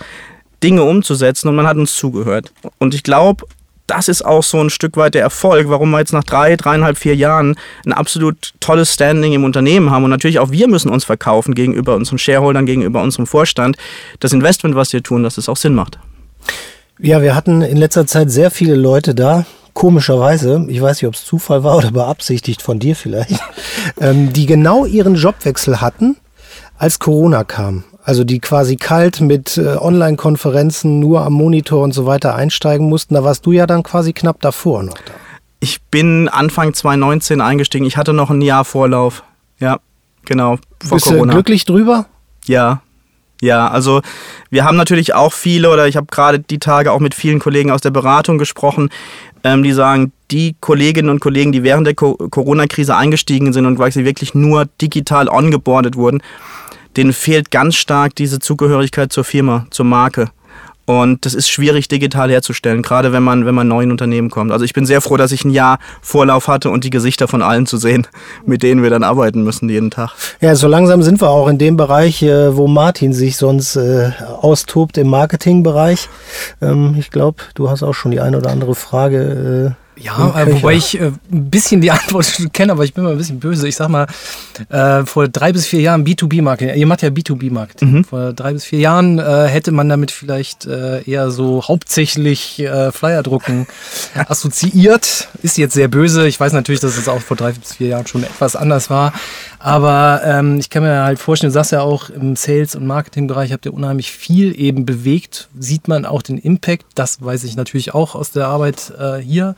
[0.64, 2.52] Dinge umzusetzen und man hat uns zugehört.
[2.78, 3.46] Und ich glaube,
[3.90, 6.98] das ist auch so ein Stück weit der Erfolg, warum wir jetzt nach drei, dreieinhalb,
[6.98, 10.04] vier Jahren ein absolut tolles Standing im Unternehmen haben.
[10.04, 13.78] Und natürlich auch wir müssen uns verkaufen gegenüber unseren Shareholdern, gegenüber unserem Vorstand.
[14.20, 16.00] Das Investment, was wir tun, dass es auch Sinn macht.
[17.00, 21.14] Ja, wir hatten in letzter Zeit sehr viele Leute da, komischerweise, ich weiß nicht, ob
[21.14, 23.40] es Zufall war oder beabsichtigt von dir vielleicht,
[24.02, 26.18] ähm, die genau ihren Jobwechsel hatten,
[26.78, 27.86] als Corona kam.
[28.04, 33.14] Also die quasi kalt mit äh, Online-Konferenzen nur am Monitor und so weiter einsteigen mussten.
[33.14, 35.14] Da warst du ja dann quasi knapp davor noch da.
[35.60, 37.86] Ich bin Anfang 2019 eingestiegen.
[37.86, 39.24] Ich hatte noch ein Jahr Vorlauf.
[39.60, 39.80] Ja,
[40.26, 40.58] genau.
[40.82, 41.26] Vor Bist Corona.
[41.26, 42.06] du glücklich drüber?
[42.46, 42.82] Ja,
[43.42, 44.02] ja, also
[44.50, 47.72] wir haben natürlich auch viele, oder ich habe gerade die Tage auch mit vielen Kollegen
[47.72, 48.90] aus der Beratung gesprochen,
[49.44, 54.04] ähm, die sagen, die Kolleginnen und Kollegen, die während der Corona-Krise eingestiegen sind und quasi
[54.04, 56.22] wirklich nur digital ongeboardet wurden,
[56.98, 60.30] denen fehlt ganz stark diese Zugehörigkeit zur Firma, zur Marke.
[60.90, 64.52] Und das ist schwierig digital herzustellen, gerade wenn man, wenn man neu in Unternehmen kommt.
[64.52, 67.44] Also ich bin sehr froh, dass ich ein Jahr Vorlauf hatte und die Gesichter von
[67.44, 68.08] allen zu sehen,
[68.48, 70.14] mit denen wir dann arbeiten müssen jeden Tag.
[70.42, 74.10] Ja, so langsam sind wir auch in dem Bereich, äh, wo Martin sich sonst äh,
[74.42, 76.10] austobt im Marketingbereich.
[76.60, 79.76] Ähm, ich glaube, du hast auch schon die eine oder andere Frage.
[80.02, 83.12] Ja, äh, wobei ich äh, ein bisschen die Antwort schon kenne, aber ich bin mal
[83.12, 83.68] ein bisschen böse.
[83.68, 84.08] Ich sag mal,
[84.70, 87.92] äh, vor drei bis vier Jahren B2B-Marketing, ihr macht ja B2B-Marketing.
[87.92, 88.04] Mhm.
[88.06, 93.24] Vor drei bis vier Jahren äh, hätte man damit vielleicht äh, eher so hauptsächlich Flyer
[93.24, 93.68] drucken
[94.28, 95.30] assoziiert.
[95.42, 96.28] Ist jetzt sehr böse.
[96.28, 99.14] Ich weiß natürlich, dass es auch vor drei bis vier Jahren schon etwas anders war.
[99.60, 103.52] Aber ähm, ich kann mir halt vorstellen, du sagst ja auch im Sales- und Marketingbereich
[103.52, 105.50] habt ihr unheimlich viel eben bewegt.
[105.60, 106.86] Sieht man auch den Impact.
[106.96, 109.56] Das weiß ich natürlich auch aus der Arbeit äh, hier.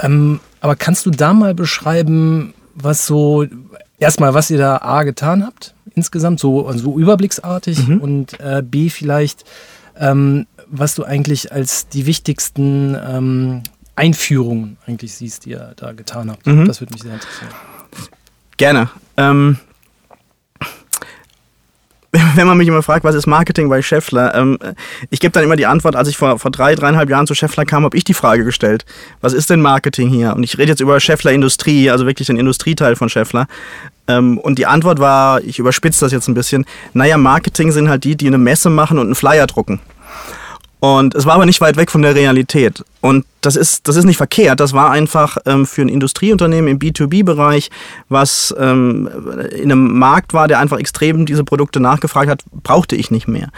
[0.00, 3.46] Ähm, aber kannst du da mal beschreiben, was so,
[3.98, 7.98] erstmal, was ihr da A getan habt, insgesamt, so, so überblicksartig mhm.
[7.98, 9.44] und äh, B vielleicht,
[9.98, 13.62] ähm, was du eigentlich als die wichtigsten ähm,
[13.96, 16.46] Einführungen eigentlich siehst, die ihr da getan habt.
[16.46, 16.66] Mhm.
[16.66, 17.50] Das würde mich sehr interessieren.
[18.62, 18.88] Gerne.
[19.16, 19.56] Ähm,
[22.12, 24.56] wenn man mich immer fragt, was ist Marketing bei Scheffler, ähm,
[25.10, 27.64] ich gebe dann immer die Antwort, als ich vor, vor drei, dreieinhalb Jahren zu Scheffler
[27.64, 28.84] kam, habe ich die Frage gestellt,
[29.20, 30.36] was ist denn Marketing hier?
[30.36, 33.48] Und ich rede jetzt über Scheffler Industrie, also wirklich den Industrieteil von Scheffler.
[34.06, 38.04] Ähm, und die Antwort war, ich überspitze das jetzt ein bisschen, naja, Marketing sind halt
[38.04, 39.80] die, die eine Messe machen und einen Flyer drucken.
[40.84, 42.84] Und es war aber nicht weit weg von der Realität.
[43.00, 44.58] Und das ist, das ist nicht verkehrt.
[44.58, 47.70] Das war einfach ähm, für ein Industrieunternehmen im B2B-Bereich,
[48.08, 49.08] was ähm,
[49.52, 53.50] in einem Markt war, der einfach extrem diese Produkte nachgefragt hat, brauchte ich nicht mehr.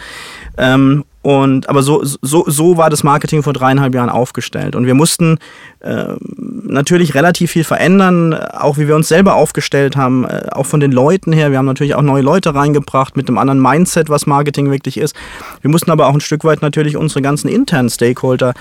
[0.59, 4.75] Ähm, und, aber so, so, so war das Marketing vor dreieinhalb Jahren aufgestellt.
[4.75, 5.39] Und wir mussten
[5.79, 10.79] äh, natürlich relativ viel verändern, auch wie wir uns selber aufgestellt haben, äh, auch von
[10.79, 11.49] den Leuten her.
[11.49, 15.15] Wir haben natürlich auch neue Leute reingebracht mit einem anderen Mindset, was Marketing wirklich ist.
[15.61, 18.53] Wir mussten aber auch ein Stück weit natürlich unsere ganzen internen Stakeholder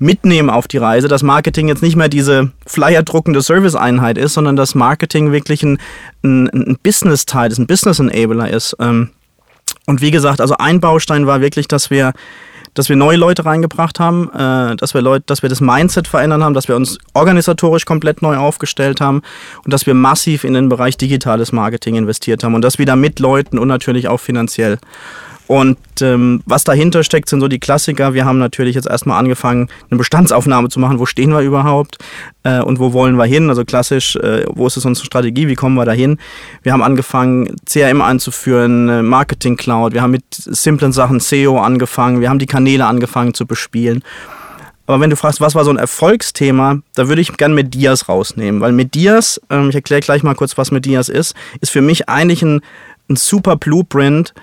[0.00, 4.74] mitnehmen auf die Reise, dass Marketing jetzt nicht mehr diese Flyer-druckende Service-Einheit ist, sondern dass
[4.74, 5.78] Marketing wirklich ein,
[6.24, 8.74] ein, ein Business-Teil ist, ein Business-Enabler ist.
[8.80, 9.10] Ähm,
[9.88, 12.12] und wie gesagt, also ein Baustein war wirklich, dass wir,
[12.74, 16.44] dass wir neue Leute reingebracht haben, äh, dass, wir Leute, dass wir das Mindset verändern
[16.44, 19.22] haben, dass wir uns organisatorisch komplett neu aufgestellt haben
[19.64, 23.18] und dass wir massiv in den Bereich digitales Marketing investiert haben und das wieder mit
[23.18, 24.76] Leuten und natürlich auch finanziell.
[25.48, 28.12] Und ähm, was dahinter steckt, sind so die Klassiker.
[28.12, 30.98] Wir haben natürlich jetzt erstmal angefangen, eine Bestandsaufnahme zu machen.
[30.98, 31.96] Wo stehen wir überhaupt
[32.42, 33.48] äh, und wo wollen wir hin?
[33.48, 35.48] Also klassisch, äh, wo ist es unsere Strategie?
[35.48, 36.18] Wie kommen wir dahin?
[36.62, 39.94] Wir haben angefangen, CRM einzuführen, äh, Marketing Cloud.
[39.94, 42.20] Wir haben mit simplen Sachen SEO angefangen.
[42.20, 44.04] Wir haben die Kanäle angefangen zu bespielen.
[44.86, 48.60] Aber wenn du fragst, was war so ein Erfolgsthema, da würde ich gerne Medias rausnehmen.
[48.60, 52.42] Weil Medias, ähm, ich erkläre gleich mal kurz, was Medias ist, ist für mich eigentlich
[52.42, 52.60] ein,
[53.08, 54.34] ein super Blueprint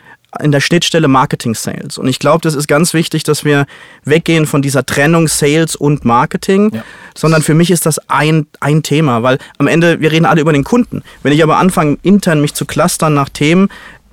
[0.41, 1.98] in der Schnittstelle Marketing Sales.
[1.98, 3.65] Und ich glaube, das ist ganz wichtig, dass wir
[4.04, 6.84] weggehen von dieser Trennung Sales und Marketing, ja.
[7.15, 10.54] sondern für mich ist das ein, ein Thema, weil am Ende, wir reden alle über
[10.54, 11.04] den Kunden.
[11.24, 13.69] Wenn ich aber anfange, intern mich zu clustern nach Themen,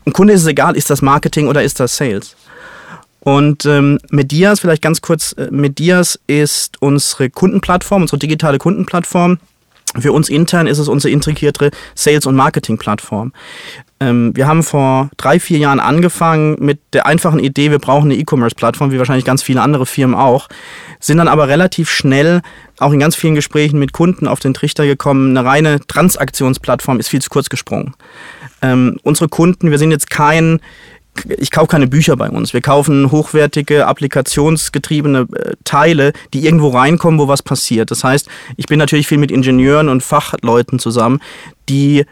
[0.06, 2.36] ein Kunde ist es egal, ist das Marketing oder ist das Sales?
[3.20, 9.38] Und ähm, Medias, vielleicht ganz kurz, äh, Medias ist unsere Kundenplattform, unsere digitale Kundenplattform.
[9.98, 13.32] Für uns intern ist es unsere integrierte Sales- und Marketing-Plattform.
[14.00, 18.16] Ähm, wir haben vor drei, vier Jahren angefangen mit der einfachen Idee, wir brauchen eine
[18.16, 20.48] E-Commerce-Plattform, wie wahrscheinlich ganz viele andere Firmen auch,
[20.98, 22.40] sind dann aber relativ schnell
[22.78, 27.08] auch in ganz vielen Gesprächen mit Kunden auf den Trichter gekommen, eine reine Transaktionsplattform ist
[27.08, 27.94] viel zu kurz gesprungen.
[28.60, 30.60] Ähm, unsere Kunden, wir sind jetzt kein
[31.38, 32.52] ich kaufe keine Bücher bei uns.
[32.52, 37.90] Wir kaufen hochwertige, applikationsgetriebene äh, Teile, die irgendwo reinkommen, wo was passiert.
[37.90, 41.20] Das heißt, ich bin natürlich viel mit Ingenieuren und Fachleuten zusammen,
[41.68, 42.04] die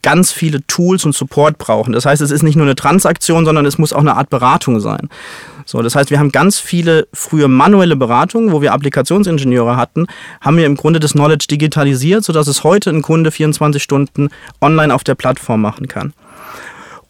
[0.00, 1.92] ganz viele Tools und Support brauchen.
[1.92, 4.80] Das heißt, es ist nicht nur eine Transaktion, sondern es muss auch eine Art Beratung
[4.80, 5.08] sein.
[5.66, 10.06] So, das heißt, wir haben ganz viele frühe manuelle Beratungen, wo wir Applikationsingenieure hatten,
[10.40, 14.94] haben wir im Grunde das Knowledge digitalisiert, sodass es heute ein Kunde 24 Stunden online
[14.94, 16.14] auf der Plattform machen kann.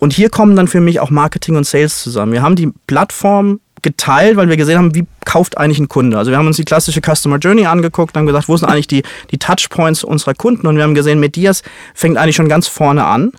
[0.03, 2.33] Und hier kommen dann für mich auch Marketing und Sales zusammen.
[2.33, 6.19] Wir haben die Plattform geteilt, weil wir gesehen haben, wie kauft eigentlich ein Kunde.
[6.19, 9.05] Also wir haben uns die klassische Customer Journey angeguckt, haben gesagt, wo sind eigentlich die,
[9.31, 11.63] die Touchpoints unserer Kunden und wir haben gesehen, Medias
[11.95, 13.31] fängt eigentlich schon ganz vorne an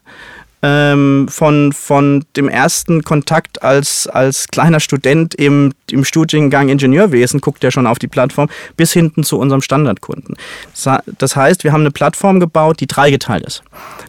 [0.63, 7.63] ähm, von, von dem ersten Kontakt als, als kleiner Student im, im Studiengang Ingenieurwesen, guckt
[7.65, 10.37] er schon auf die Plattform, bis hinten zu unserem Standardkunden.
[11.17, 13.63] Das heißt, wir haben eine Plattform gebaut, die dreigeteilt ist.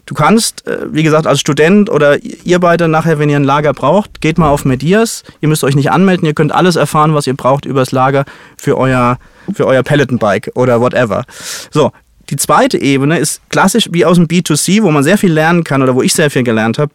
[0.05, 3.73] Du kannst, äh, wie gesagt, als Student oder ihr beide nachher, wenn ihr ein Lager
[3.73, 5.23] braucht, geht mal auf Medias.
[5.41, 8.23] Ihr müsst euch nicht anmelden, ihr könnt alles erfahren, was ihr braucht über das Lager
[8.57, 9.17] für euer
[9.53, 11.23] für euer Peloton-Bike oder whatever.
[11.69, 11.91] So,
[12.29, 15.81] die zweite Ebene ist klassisch wie aus dem B2C, wo man sehr viel lernen kann
[15.81, 16.91] oder wo ich sehr viel gelernt habe.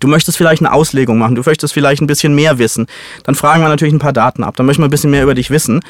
[0.00, 2.86] Du möchtest vielleicht eine Auslegung machen, du möchtest vielleicht ein bisschen mehr wissen.
[3.24, 5.34] Dann fragen wir natürlich ein paar Daten ab, dann möchten wir ein bisschen mehr über
[5.34, 5.80] dich wissen.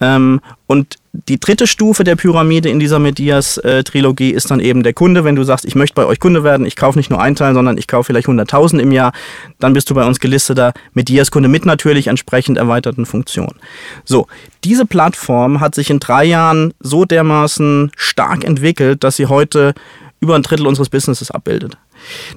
[0.00, 5.24] Ähm, und die dritte Stufe der Pyramide in dieser Medias-Trilogie ist dann eben der Kunde.
[5.24, 7.54] Wenn du sagst, ich möchte bei euch Kunde werden, ich kaufe nicht nur ein Teil,
[7.54, 9.12] sondern ich kaufe vielleicht 100.000 im Jahr,
[9.58, 13.56] dann bist du bei uns gelisteter Medias-Kunde mit natürlich entsprechend erweiterten Funktionen.
[14.04, 14.26] So,
[14.64, 19.74] diese Plattform hat sich in drei Jahren so dermaßen stark entwickelt, dass sie heute
[20.20, 21.76] über ein Drittel unseres Businesses abbildet.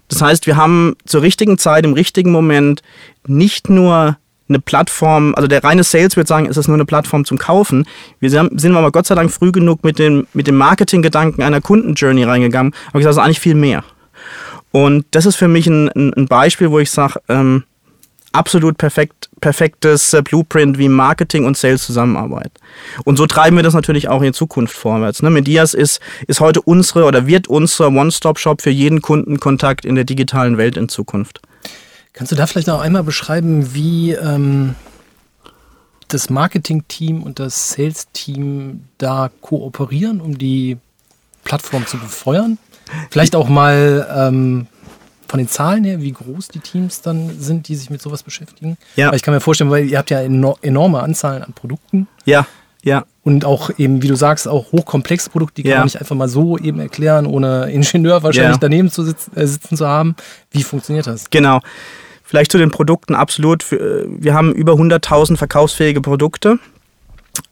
[0.08, 2.82] Das heißt, wir haben zur richtigen Zeit, im richtigen Moment
[3.28, 4.18] nicht nur
[4.52, 7.86] eine Plattform, also der reine Sales wird sagen, es ist nur eine Plattform zum Kaufen.
[8.20, 12.24] Wir sind aber Gott sei Dank früh genug mit dem, mit dem Marketing-Gedanken einer Kundenjourney
[12.24, 13.84] reingegangen, aber ich sage, es eigentlich viel mehr.
[14.72, 17.64] Und das ist für mich ein, ein Beispiel, wo ich sage, ähm,
[18.32, 22.54] absolut perfekt, perfektes äh, Blueprint, wie Marketing und Sales zusammenarbeiten.
[23.04, 25.22] Und so treiben wir das natürlich auch in Zukunft vorwärts.
[25.22, 25.30] Ne?
[25.30, 30.58] Medias ist, ist heute unsere oder wird unser One-Stop-Shop für jeden Kundenkontakt in der digitalen
[30.58, 31.42] Welt in Zukunft.
[32.14, 34.76] Kannst du da vielleicht noch einmal beschreiben, wie ähm,
[36.10, 40.78] das Marketing-Team und das Sales-Team da kooperieren, um die
[41.44, 42.58] Plattform zu befeuern?
[43.10, 44.68] Vielleicht auch mal ähm,
[45.28, 48.78] von den Zahlen her, wie groß die Teams dann sind, die sich mit sowas beschäftigen?
[48.98, 49.10] Ja.
[49.10, 52.08] Weil ich kann mir vorstellen, weil ihr habt ja enorme Anzahlen an Produkten.
[52.26, 52.46] Ja,
[52.84, 53.06] ja.
[53.24, 55.78] Und auch eben, wie du sagst, auch hochkomplexe Produkte, die kann ja.
[55.78, 58.60] man nicht einfach mal so eben erklären, ohne Ingenieur wahrscheinlich ja.
[58.60, 60.16] daneben zu sitzen, äh, sitzen zu haben.
[60.50, 61.30] Wie funktioniert das?
[61.30, 61.60] Genau.
[62.24, 63.66] Vielleicht zu den Produkten absolut.
[63.72, 66.60] Wir haben über 100.000 verkaufsfähige Produkte.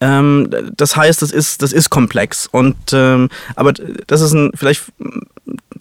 [0.00, 2.48] Ähm, das heißt, das ist, das ist komplex.
[2.50, 4.84] Und, ähm, aber das ist ein, vielleicht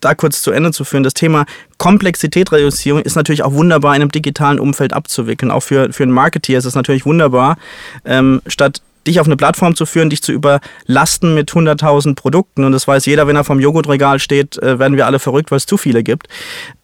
[0.02, 1.46] da kurz zu Ende zu führen, das Thema
[1.78, 5.52] Komplexitätreduzierung ist natürlich auch wunderbar in einem digitalen Umfeld abzuwickeln.
[5.52, 7.58] Auch für, für einen Marketeer ist es natürlich wunderbar,
[8.06, 12.64] ähm, statt dich auf eine Plattform zu führen, dich zu überlasten mit 100.000 Produkten.
[12.64, 15.58] Und das weiß jeder, wenn er vom Joghurtregal steht, äh, werden wir alle verrückt, weil
[15.58, 16.28] es zu viele gibt.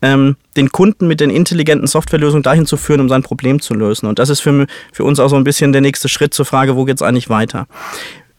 [0.01, 4.07] Ähm, den Kunden mit den intelligenten Softwarelösungen dahin zu führen, um sein Problem zu lösen.
[4.07, 6.75] Und das ist für, für uns auch so ein bisschen der nächste Schritt zur Frage,
[6.75, 7.67] wo geht es eigentlich weiter?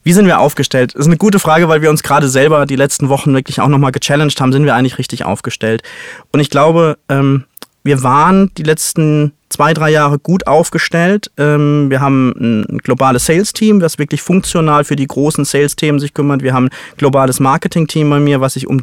[0.06, 0.94] Wie sind wir aufgestellt?
[0.94, 3.66] Das ist eine gute Frage, weil wir uns gerade selber die letzten Wochen wirklich auch
[3.66, 4.52] nochmal gechallenged haben.
[4.52, 5.82] Sind wir eigentlich richtig aufgestellt?
[6.30, 7.44] Und ich glaube, ähm,
[7.86, 11.30] wir waren die letzten zwei, drei Jahre gut aufgestellt.
[11.38, 16.42] Ähm, wir haben ein globales Sales-Team, das wirklich funktional für die großen Sales-Themen sich kümmert.
[16.42, 18.80] Wir haben ein globales Marketing-Team bei mir, was sich um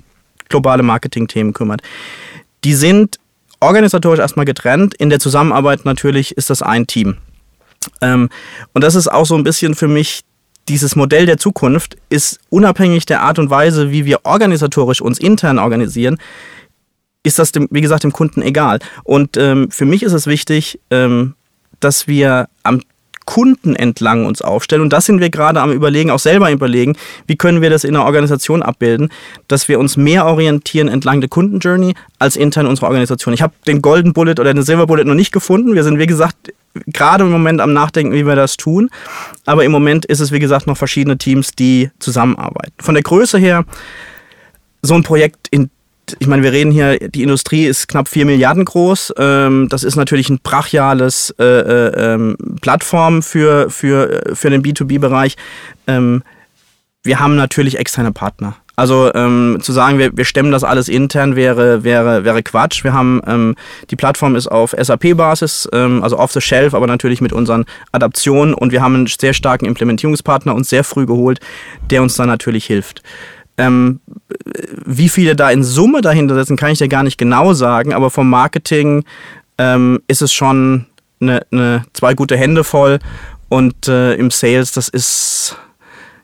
[0.49, 1.81] globale Marketing-Themen kümmert.
[2.63, 3.19] Die sind
[3.59, 4.93] organisatorisch erstmal getrennt.
[4.95, 7.17] In der Zusammenarbeit natürlich ist das ein Team.
[8.01, 8.29] Ähm,
[8.73, 10.21] und das ist auch so ein bisschen für mich
[10.69, 15.59] dieses Modell der Zukunft ist unabhängig der Art und Weise, wie wir organisatorisch uns intern
[15.59, 16.17] organisieren,
[17.23, 18.79] ist das, dem, wie gesagt, dem Kunden egal.
[19.03, 21.35] Und ähm, für mich ist es wichtig, ähm,
[21.79, 22.81] dass wir am
[23.25, 24.81] Kunden entlang uns aufstellen.
[24.81, 27.93] Und das sind wir gerade am Überlegen, auch selber überlegen, wie können wir das in
[27.93, 29.09] der Organisation abbilden,
[29.47, 33.33] dass wir uns mehr orientieren entlang der Kundenjourney als intern unserer Organisation.
[33.33, 35.75] Ich habe den Golden Bullet oder den Silver Bullet noch nicht gefunden.
[35.75, 36.53] Wir sind, wie gesagt,
[36.87, 38.89] gerade im Moment am Nachdenken, wie wir das tun.
[39.45, 42.73] Aber im Moment ist es, wie gesagt, noch verschiedene Teams, die zusammenarbeiten.
[42.79, 43.65] Von der Größe her,
[44.81, 45.69] so ein Projekt in
[46.19, 49.13] ich meine, wir reden hier, die Industrie ist knapp 4 Milliarden groß.
[49.17, 54.63] Ähm, das ist natürlich ein brachiales äh, äh, ähm, Plattform für, für, äh, für den
[54.63, 55.35] B2B-Bereich.
[55.87, 56.23] Ähm,
[57.03, 58.55] wir haben natürlich externe Partner.
[58.75, 62.83] Also ähm, zu sagen, wir, wir stemmen das alles intern wäre, wäre, wäre Quatsch.
[62.83, 63.55] Wir haben, ähm,
[63.91, 68.55] die Plattform ist auf SAP-Basis, ähm, also off the shelf, aber natürlich mit unseren Adaptionen
[68.55, 71.39] und wir haben einen sehr starken Implementierungspartner uns sehr früh geholt,
[71.91, 73.03] der uns da natürlich hilft.
[73.57, 73.99] Ähm,
[74.85, 78.09] wie viele da in Summe dahinter sitzen, kann ich dir gar nicht genau sagen, aber
[78.09, 79.05] vom Marketing
[79.57, 80.85] ähm, ist es schon
[81.21, 82.99] eine, eine, zwei gute Hände voll
[83.49, 85.55] und äh, im Sales, das ist,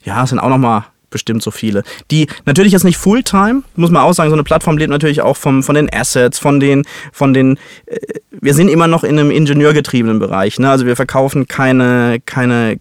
[0.04, 1.84] ja, sind auch nochmal bestimmt so viele.
[2.12, 5.38] Die natürlich jetzt nicht Fulltime, muss man auch sagen, so eine Plattform lebt natürlich auch
[5.38, 7.98] vom, von den Assets, von den, von den, äh,
[8.32, 10.60] wir sind immer noch in einem ingenieurgetriebenen Bereich.
[10.60, 10.70] Ne?
[10.70, 12.80] Also wir verkaufen keine, keine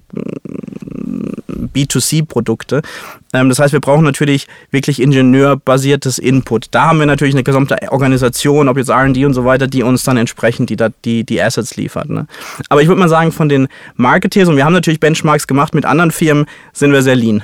[1.74, 2.82] B2C-Produkte.
[3.32, 6.68] Ähm, das heißt, wir brauchen natürlich wirklich ingenieurbasiertes Input.
[6.70, 10.02] Da haben wir natürlich eine gesamte Organisation, ob jetzt RD und so weiter, die uns
[10.04, 12.08] dann entsprechend die, die, die Assets liefert.
[12.08, 12.26] Ne?
[12.68, 15.84] Aber ich würde mal sagen, von den Marketeers, und wir haben natürlich Benchmarks gemacht mit
[15.84, 17.42] anderen Firmen, sind wir sehr lean.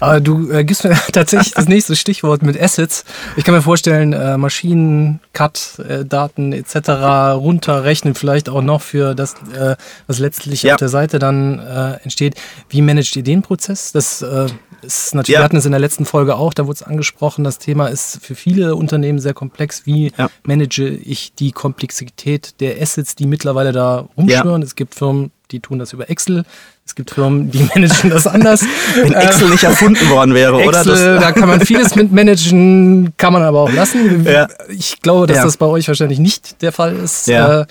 [0.00, 3.04] Aber du äh, gibst mir tatsächlich das nächste Stichwort mit Assets.
[3.36, 6.90] Ich kann mir vorstellen, äh, Maschinen, Cut, äh, Daten etc.
[7.36, 9.76] runterrechnen, vielleicht auch noch für das, äh,
[10.06, 10.74] was letztlich ja.
[10.74, 12.34] auf der Seite dann äh, entsteht.
[12.68, 13.92] Wie managt ihr den Prozess?
[13.92, 14.46] Das äh,
[14.82, 15.40] ist natürlich, ja.
[15.40, 18.18] wir hatten es in der letzten Folge auch, da wurde es angesprochen, das Thema ist
[18.22, 19.86] für viele Unternehmen sehr komplex.
[19.86, 20.28] Wie ja.
[20.44, 24.62] manage ich die Komplexität der Assets, die mittlerweile da rumschwören?
[24.62, 24.66] Ja.
[24.66, 26.44] Es gibt Firmen, die tun das über Excel.
[26.84, 28.64] Es gibt Firmen, die managen das anders.
[28.94, 30.84] Wenn Excel nicht erfunden worden wäre, Excel, oder?
[30.84, 34.24] Das da kann man vieles mit managen, kann man aber auch lassen.
[34.24, 34.48] Ja.
[34.68, 37.26] Ich glaube, dass das bei euch wahrscheinlich nicht der Fall ist.
[37.26, 37.62] Ja.
[37.62, 37.66] Äh,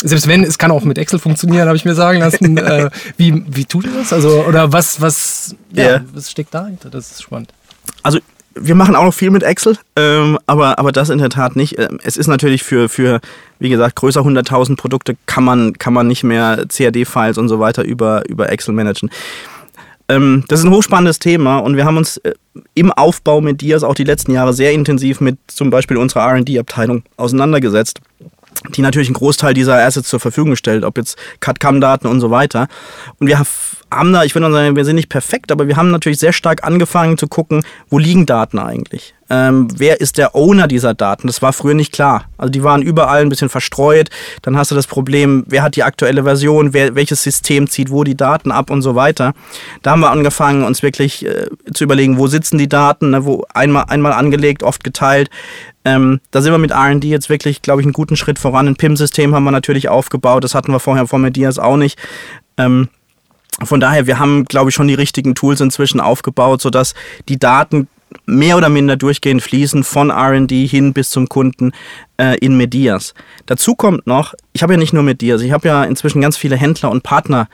[0.00, 2.56] selbst wenn, es kann auch mit Excel funktionieren, habe ich mir sagen lassen.
[2.58, 4.12] äh, wie, wie tut ihr das?
[4.12, 6.04] Also, oder was, was, ja, yeah.
[6.12, 6.90] was steckt dahinter?
[6.90, 7.52] Das ist spannend.
[8.02, 8.18] Also
[8.54, 11.78] wir machen auch noch viel mit Excel, ähm, aber, aber das in der Tat nicht.
[11.78, 13.20] Ähm, es ist natürlich für, für
[13.58, 17.84] wie gesagt, größer 100.000 Produkte kann man, kann man nicht mehr CAD-Files und so weiter
[17.84, 19.10] über, über Excel managen.
[20.08, 22.32] Ähm, das ist ein hochspannendes Thema und wir haben uns äh,
[22.74, 27.04] im Aufbau mit Dias auch die letzten Jahre sehr intensiv mit zum Beispiel unserer RD-Abteilung
[27.16, 28.00] auseinandergesetzt
[28.74, 32.68] die natürlich einen Großteil dieser Assets zur Verfügung stellt, ob jetzt CAD-CAM-Daten und so weiter.
[33.18, 36.18] Und wir haben da, ich würde sagen, wir sind nicht perfekt, aber wir haben natürlich
[36.18, 39.14] sehr stark angefangen zu gucken, wo liegen Daten eigentlich?
[39.32, 41.28] Ähm, wer ist der Owner dieser Daten?
[41.28, 42.24] Das war früher nicht klar.
[42.36, 44.10] Also die waren überall ein bisschen verstreut.
[44.42, 48.02] Dann hast du das Problem, wer hat die aktuelle Version, wer, welches System zieht wo
[48.02, 49.32] die Daten ab und so weiter.
[49.82, 53.44] Da haben wir angefangen, uns wirklich äh, zu überlegen, wo sitzen die Daten, ne, wo
[53.54, 55.30] einmal, einmal angelegt, oft geteilt.
[55.84, 58.68] Ähm, da sind wir mit RD jetzt wirklich, glaube ich, einen guten Schritt voran.
[58.68, 60.44] Ein PIM-System haben wir natürlich aufgebaut.
[60.44, 61.98] Das hatten wir vorher von Medias auch nicht.
[62.56, 62.88] Ähm,
[63.64, 66.94] von daher, wir haben, glaube ich, schon die richtigen Tools inzwischen aufgebaut, sodass
[67.28, 67.88] die Daten
[68.26, 71.72] mehr oder minder durchgehend fließen von RD hin bis zum Kunden
[72.16, 73.14] äh, in Medias.
[73.46, 76.56] Dazu kommt noch, ich habe ja nicht nur Medias, ich habe ja inzwischen ganz viele
[76.56, 77.48] Händler und Partner,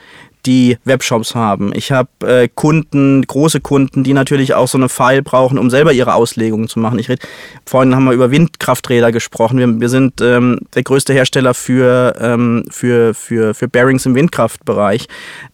[0.46, 1.72] die Webshops haben.
[1.74, 5.92] Ich habe äh, Kunden, große Kunden, die natürlich auch so eine File brauchen, um selber
[5.92, 6.98] ihre Auslegungen zu machen.
[6.98, 7.20] Ich red,
[7.66, 9.58] vorhin haben wir über Windkrafträder gesprochen.
[9.58, 15.08] Wir, wir sind ähm, der größte Hersteller für, ähm, für, für, für Bearings im Windkraftbereich.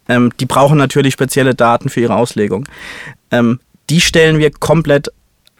[0.09, 2.69] Ähm, die brauchen natürlich spezielle Daten für ihre Auslegung.
[3.31, 5.09] Ähm, die stellen wir komplett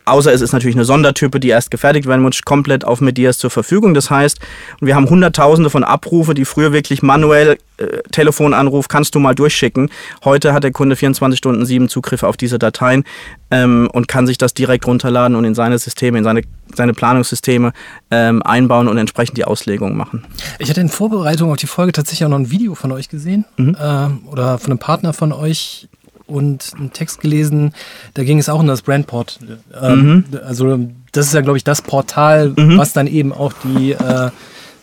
[0.05, 3.51] Außer es ist natürlich eine Sondertype, die erst gefertigt werden muss, komplett auf Medias zur
[3.51, 3.95] Verfügung.
[3.95, 4.41] Das heißt,
[4.81, 9.91] wir haben Hunderttausende von Abrufe, die früher wirklich manuell äh, Telefonanruf kannst du mal durchschicken.
[10.25, 13.05] Heute hat der Kunde 24 Stunden sieben Zugriff auf diese Dateien
[13.51, 16.43] ähm, und kann sich das direkt runterladen und in seine Systeme, in seine,
[16.75, 17.73] seine Planungssysteme
[18.11, 20.25] ähm, einbauen und entsprechend die Auslegung machen.
[20.59, 23.45] Ich hatte in Vorbereitung auf die Folge tatsächlich auch noch ein Video von euch gesehen
[23.57, 23.77] mhm.
[23.79, 25.89] äh, oder von einem Partner von euch
[26.33, 27.75] und einen Text gelesen,
[28.15, 29.39] da ging es auch um das Brandport.
[29.81, 30.41] Ähm, mhm.
[30.45, 30.79] Also
[31.13, 32.79] das ist ja, glaube ich, das Portal, mhm.
[32.79, 34.31] was dann eben auch die äh,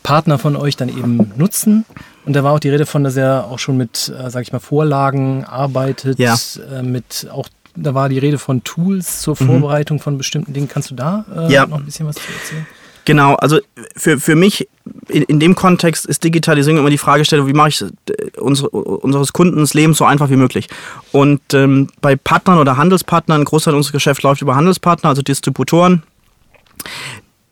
[0.04, 1.86] Partner von euch dann eben nutzen.
[2.26, 4.52] Und da war auch die Rede von, dass er auch schon mit, äh, sag ich
[4.52, 6.36] mal, Vorlagen arbeitet, ja.
[6.72, 9.46] äh, mit auch da war die Rede von Tools zur mhm.
[9.46, 10.02] Vorbereitung mhm.
[10.02, 10.68] von bestimmten Dingen.
[10.68, 11.66] Kannst du da äh, ja.
[11.66, 12.68] noch ein bisschen was zu erzählen?
[13.10, 13.60] Genau, also
[13.98, 14.70] für, für mich
[15.08, 17.88] in, in dem Kontext ist Digitalisierung immer die Fragestellung, wie mache ich äh,
[18.38, 20.68] unsere, unseres Kundens Leben so einfach wie möglich.
[21.12, 26.04] Und ähm, bei Partnern oder Handelspartnern, ein Großteil unseres Geschäfts läuft über Handelspartner, also Distributoren,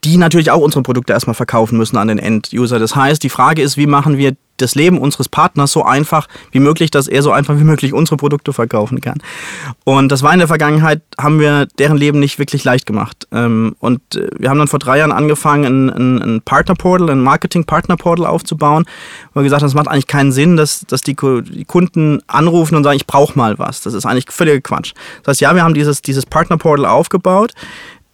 [0.04, 2.78] die natürlich auch unsere Produkte erstmal verkaufen müssen an den End-User.
[2.78, 6.60] Das heißt, die Frage ist, wie machen wir das Leben unseres Partners so einfach wie
[6.60, 9.18] möglich, dass er so einfach wie möglich unsere Produkte verkaufen kann.
[9.84, 13.28] Und das war in der Vergangenheit, haben wir deren Leben nicht wirklich leicht gemacht.
[13.32, 18.86] Ähm, und äh, wir haben dann vor drei Jahren angefangen, ein, Partner-Portal, ein Marketing-Partner-Portal aufzubauen,
[19.34, 22.84] wo wir gesagt haben, es macht eigentlich keinen Sinn, dass, dass die, Kunden anrufen und
[22.84, 23.82] sagen, ich brauche mal was.
[23.82, 24.94] Das ist eigentlich völliger Quatsch.
[25.24, 27.54] Das heißt, ja, wir haben dieses, dieses Partner-Portal aufgebaut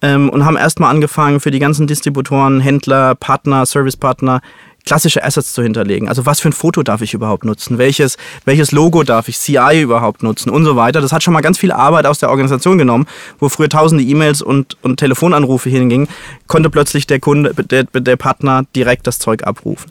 [0.02, 4.40] ähm, und haben erstmal angefangen, für die ganzen Distributoren, Händler, Partner, Servicepartner
[4.84, 6.08] klassische Assets zu hinterlegen.
[6.08, 7.78] Also was für ein Foto darf ich überhaupt nutzen?
[7.78, 11.00] Welches, welches Logo darf ich CI überhaupt nutzen und so weiter.
[11.00, 13.06] Das hat schon mal ganz viel Arbeit aus der Organisation genommen,
[13.38, 16.08] wo früher tausende E-Mails und, und Telefonanrufe hingingen,
[16.46, 19.90] konnte plötzlich der Kunde, der, der Partner direkt das Zeug abrufen.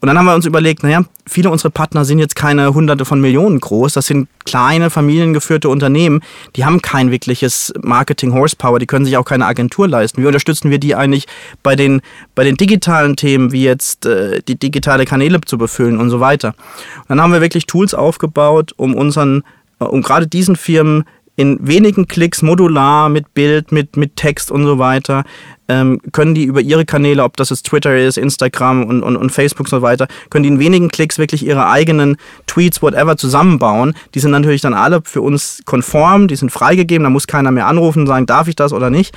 [0.00, 3.20] Und dann haben wir uns überlegt, naja, viele unserer Partner sind jetzt keine hunderte von
[3.20, 3.94] Millionen groß.
[3.94, 6.22] Das sind kleine, familiengeführte Unternehmen.
[6.54, 8.78] Die haben kein wirkliches Marketing-Horsepower.
[8.78, 10.22] Die können sich auch keine Agentur leisten.
[10.22, 11.26] Wie unterstützen wir die eigentlich
[11.62, 12.00] bei den,
[12.34, 16.54] bei den digitalen Themen, wie jetzt äh, die digitale Kanäle zu befüllen und so weiter?
[17.00, 19.42] Und dann haben wir wirklich Tools aufgebaut, um unseren,
[19.80, 21.04] äh, um gerade diesen Firmen
[21.36, 25.24] in wenigen Klicks modular mit Bild, mit, mit Text und so weiter,
[25.68, 29.30] ähm, können die über ihre Kanäle, ob das jetzt Twitter ist, Instagram und, und, und
[29.30, 32.16] Facebook und so weiter, können die in wenigen Klicks wirklich ihre eigenen
[32.46, 33.94] Tweets, whatever, zusammenbauen.
[34.14, 37.66] Die sind natürlich dann alle für uns konform, die sind freigegeben, da muss keiner mehr
[37.66, 39.14] anrufen und sagen, darf ich das oder nicht.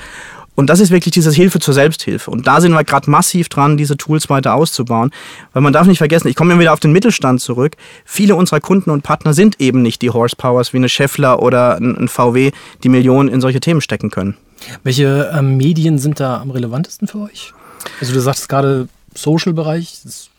[0.60, 2.30] Und das ist wirklich diese Hilfe zur Selbsthilfe.
[2.30, 5.10] Und da sind wir gerade massiv dran, diese Tools weiter auszubauen.
[5.54, 7.78] Weil man darf nicht vergessen, ich komme immer wieder auf den Mittelstand zurück.
[8.04, 12.08] Viele unserer Kunden und Partner sind eben nicht die Horsepowers wie eine Scheffler oder ein
[12.08, 12.52] VW,
[12.84, 14.36] die Millionen in solche Themen stecken können.
[14.82, 17.54] Welche ähm, Medien sind da am relevantesten für euch?
[17.98, 19.94] Also du sagst gerade Social-Bereich.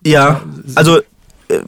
[0.05, 0.41] Ja,
[0.76, 0.99] also
[1.47, 1.61] äh,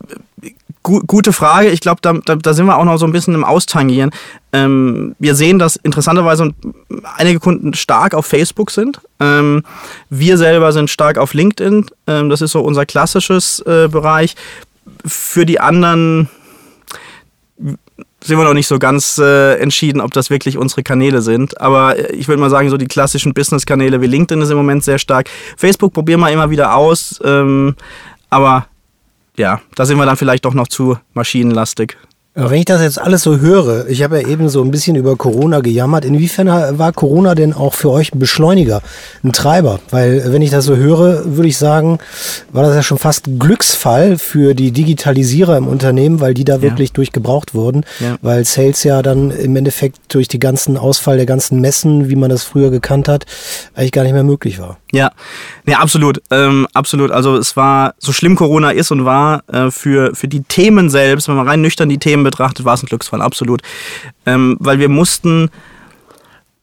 [0.83, 1.69] gu gute Frage.
[1.69, 4.11] Ich glaube, da, da, da, sind wir auch noch so ein bisschen im Austangieren.
[4.51, 6.53] Ähm, wir sehen, dass interessanterweise
[7.17, 9.01] einige Kunden stark auf Facebook sind.
[9.19, 9.63] Ähm,
[10.09, 11.87] wir selber sind stark auf LinkedIn.
[12.07, 14.35] Ähm, das ist so unser klassisches äh, Bereich.
[15.05, 16.29] Für die anderen
[18.23, 21.59] sind wir noch nicht so ganz äh, entschieden, ob das wirklich unsere Kanäle sind.
[21.59, 24.83] Aber äh, ich würde mal sagen, so die klassischen Business-Kanäle wie LinkedIn ist im Moment
[24.83, 25.29] sehr stark.
[25.57, 27.19] Facebook probieren wir immer wieder aus.
[27.23, 27.75] Ähm,
[28.29, 28.67] aber
[29.37, 31.97] ja, da sind wir dann vielleicht doch noch zu maschinenlastig.
[32.35, 35.15] Wenn ich das jetzt alles so höre, ich habe ja eben so ein bisschen über
[35.15, 36.47] Corona gejammert, inwiefern
[36.79, 38.81] war Corona denn auch für euch ein Beschleuniger,
[39.23, 39.79] ein Treiber?
[39.91, 41.99] Weil wenn ich das so höre, würde ich sagen,
[42.51, 46.55] war das ja schon fast ein Glücksfall für die Digitalisierer im Unternehmen, weil die da
[46.55, 46.61] ja.
[46.63, 48.17] wirklich durchgebraucht wurden, ja.
[48.23, 52.31] weil Sales ja dann im Endeffekt durch die ganzen Ausfall der ganzen Messen, wie man
[52.31, 53.25] das früher gekannt hat,
[53.75, 54.79] eigentlich gar nicht mehr möglich war.
[54.91, 55.11] Ja,
[55.65, 57.11] nee, absolut, ähm, absolut.
[57.11, 61.27] Also es war, so schlimm Corona ist und war, äh, für, für die Themen selbst,
[61.27, 63.61] wenn man rein nüchtern die Themen betrachtet, war es ein Glücksfall, absolut.
[64.25, 65.49] Ähm, weil wir mussten,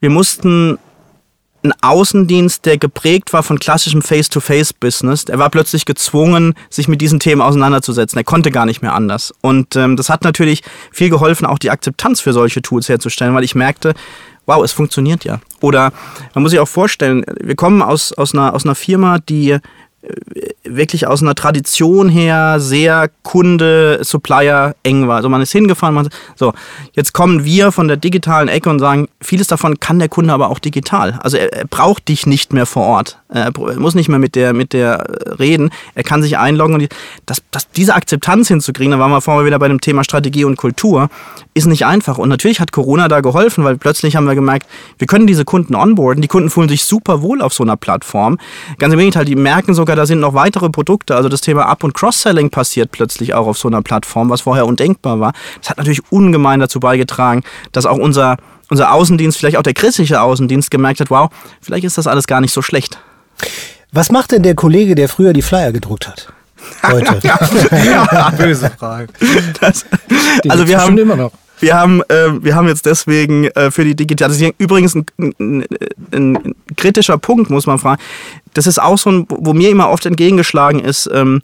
[0.00, 0.78] wir mussten
[1.62, 7.20] einen Außendienst, der geprägt war von klassischem Face-to-Face-Business, der war plötzlich gezwungen, sich mit diesen
[7.20, 8.18] Themen auseinanderzusetzen.
[8.18, 9.32] Er konnte gar nicht mehr anders.
[9.42, 13.44] Und ähm, das hat natürlich viel geholfen, auch die Akzeptanz für solche Tools herzustellen, weil
[13.44, 13.94] ich merkte,
[14.46, 15.40] wow, es funktioniert ja.
[15.60, 15.92] Oder
[16.34, 19.60] man muss sich auch vorstellen, wir kommen aus, aus, einer, aus einer Firma, die äh,
[20.64, 25.16] wirklich aus einer Tradition her sehr Kunde, Supplier eng war.
[25.16, 26.52] Also man ist hingefahren, man so,
[26.92, 30.50] jetzt kommen wir von der digitalen Ecke und sagen, vieles davon kann der Kunde aber
[30.50, 31.18] auch digital.
[31.22, 33.18] Also er, er braucht dich nicht mehr vor Ort.
[33.32, 35.70] Er muss nicht mehr mit der, mit der äh, reden.
[35.94, 36.88] Er kann sich einloggen und die,
[37.26, 40.56] das, das, diese Akzeptanz hinzukriegen, da waren wir vorher wieder bei dem Thema Strategie und
[40.56, 41.08] Kultur,
[41.54, 42.18] ist nicht einfach.
[42.18, 44.66] Und natürlich hat Corona da geholfen, weil plötzlich haben wir gemerkt,
[44.98, 46.22] wir können diese Kunden onboarden.
[46.22, 48.38] Die Kunden fühlen sich super wohl auf so einer Plattform.
[48.78, 51.16] Ganz im Gegenteil, die merken sogar, da sind noch weitere Produkte.
[51.16, 54.66] Also das Thema Up- und Cross-Selling passiert plötzlich auch auf so einer Plattform, was vorher
[54.66, 55.32] undenkbar war.
[55.60, 57.42] Das hat natürlich ungemein dazu beigetragen,
[57.72, 58.36] dass auch unser
[58.70, 61.28] unser Außendienst, vielleicht auch der christliche Außendienst gemerkt hat, wow,
[61.60, 62.98] vielleicht ist das alles gar nicht so schlecht.
[63.92, 66.32] Was macht denn der Kollege, der früher die Flyer gedruckt hat?
[66.86, 67.20] Heute.
[67.84, 69.08] ja, böse Frage.
[69.60, 69.84] Das,
[70.48, 71.32] also wir haben immer noch.
[71.60, 75.66] Wir haben, äh, wir haben jetzt deswegen äh, für die Digitalisierung übrigens ein, ein,
[76.12, 78.00] ein, kritischer Punkt, muss man fragen.
[78.54, 81.08] Das ist auch so ein, wo mir immer oft entgegengeschlagen ist.
[81.12, 81.42] Ähm,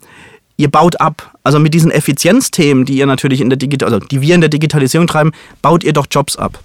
[0.56, 1.34] ihr baut ab.
[1.44, 4.50] Also mit diesen Effizienzthemen, die ihr natürlich in der Digital, also die wir in der
[4.50, 6.58] Digitalisierung treiben, baut ihr doch Jobs ab.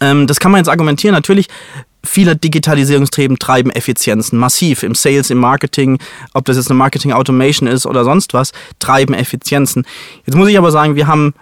[0.00, 1.14] Ähm, das kann man jetzt argumentieren.
[1.14, 1.48] Natürlich
[2.04, 5.98] viele Digitalisierungstreben treiben Effizienzen massiv im Sales, im Marketing,
[6.34, 9.86] ob das jetzt eine Marketing Automation ist oder sonst was, treiben Effizienzen.
[10.26, 11.34] Jetzt muss ich aber sagen, wir haben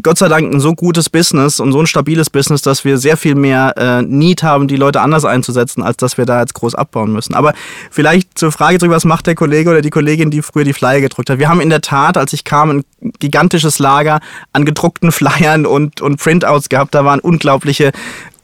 [0.00, 3.16] Gott sei Dank ein so gutes Business und so ein stabiles Business, dass wir sehr
[3.16, 6.76] viel mehr äh, Need haben, die Leute anders einzusetzen, als dass wir da jetzt groß
[6.76, 7.34] abbauen müssen.
[7.34, 7.52] Aber
[7.90, 11.00] vielleicht zur Frage zurück, was macht der Kollege oder die Kollegin, die früher die Flyer
[11.00, 11.38] gedruckt hat?
[11.40, 12.84] Wir haben in der Tat, als ich kam, ein
[13.18, 14.20] gigantisches Lager
[14.52, 16.94] an gedruckten Flyern und, und Printouts gehabt.
[16.94, 17.90] Da waren unglaubliche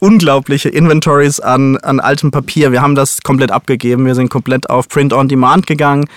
[0.03, 2.73] unglaubliche Inventories an, an altem Papier.
[2.73, 4.05] Wir haben das komplett abgegeben.
[4.05, 6.09] Wir sind komplett auf Print on Demand gegangen.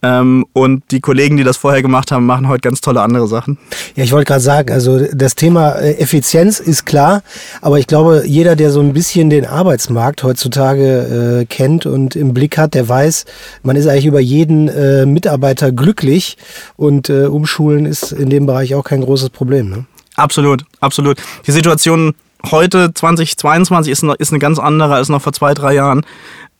[0.00, 3.58] Ähm, und die Kollegen, die das vorher gemacht haben, machen heute ganz tolle andere Sachen.
[3.96, 7.22] Ja, ich wollte gerade sagen, also das Thema äh, Effizienz ist klar,
[7.62, 12.32] aber ich glaube, jeder, der so ein bisschen den Arbeitsmarkt heutzutage äh, kennt und im
[12.32, 13.24] Blick hat, der weiß,
[13.64, 16.36] man ist eigentlich über jeden äh, Mitarbeiter glücklich
[16.76, 19.68] und äh, Umschulen ist in dem Bereich auch kein großes Problem.
[19.68, 19.84] Ne?
[20.14, 21.18] Absolut, absolut.
[21.46, 22.14] Die Situation
[22.50, 26.04] heute 2022 ist, noch, ist eine ganz andere als noch vor zwei, drei Jahren.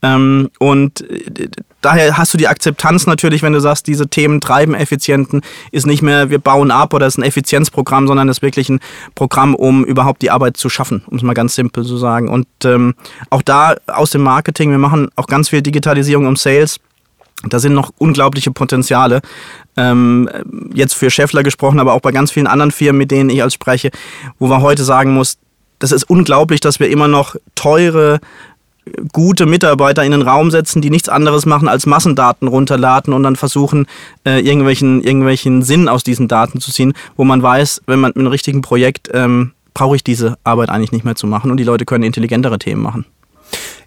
[0.03, 1.49] Ähm, und äh,
[1.81, 5.43] daher hast du die Akzeptanz natürlich, wenn du sagst, diese Themen treiben Effizienten,
[5.73, 8.81] ist nicht mehr, wir bauen ab oder ist ein Effizienzprogramm, sondern ist wirklich ein
[9.15, 12.29] Programm, um überhaupt die Arbeit zu schaffen, um es mal ganz simpel zu sagen.
[12.29, 12.95] Und ähm,
[13.31, 16.79] auch da aus dem Marketing, wir machen auch ganz viel Digitalisierung im Sales.
[17.49, 19.21] Da sind noch unglaubliche Potenziale.
[19.77, 20.29] Ähm,
[20.75, 23.55] jetzt für Scheffler gesprochen, aber auch bei ganz vielen anderen Firmen, mit denen ich als
[23.55, 23.91] spreche,
[24.41, 25.39] wo man heute sagen muss,
[25.79, 28.19] das ist unglaublich, dass wir immer noch teure
[29.13, 33.37] gute Mitarbeiter in den Raum setzen, die nichts anderes machen als Massendaten runterladen und dann
[33.37, 33.87] versuchen,
[34.25, 38.19] äh, irgendwelchen, irgendwelchen Sinn aus diesen Daten zu ziehen, wo man weiß, wenn man mit
[38.19, 41.65] einem richtigen Projekt ähm, brauche ich diese Arbeit eigentlich nicht mehr zu machen und die
[41.65, 43.07] Leute können intelligentere Themen machen.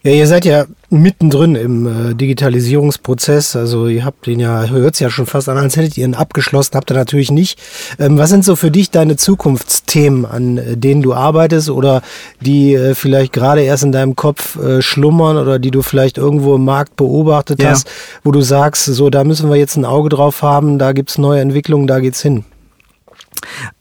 [0.03, 3.55] Ja, ihr seid ja mittendrin im äh, Digitalisierungsprozess.
[3.55, 6.15] Also ihr habt den ja, hört es ja schon fast an, als hättet ihr ihn
[6.15, 7.59] abgeschlossen, habt ihr natürlich nicht.
[7.99, 12.01] Ähm, was sind so für dich deine Zukunftsthemen, an äh, denen du arbeitest oder
[12.39, 16.55] die äh, vielleicht gerade erst in deinem Kopf äh, schlummern oder die du vielleicht irgendwo
[16.55, 17.69] im Markt beobachtet Ja.
[17.69, 17.87] hast,
[18.23, 21.41] wo du sagst, so da müssen wir jetzt ein Auge drauf haben, da gibt's neue
[21.41, 22.43] Entwicklungen, da geht's hin.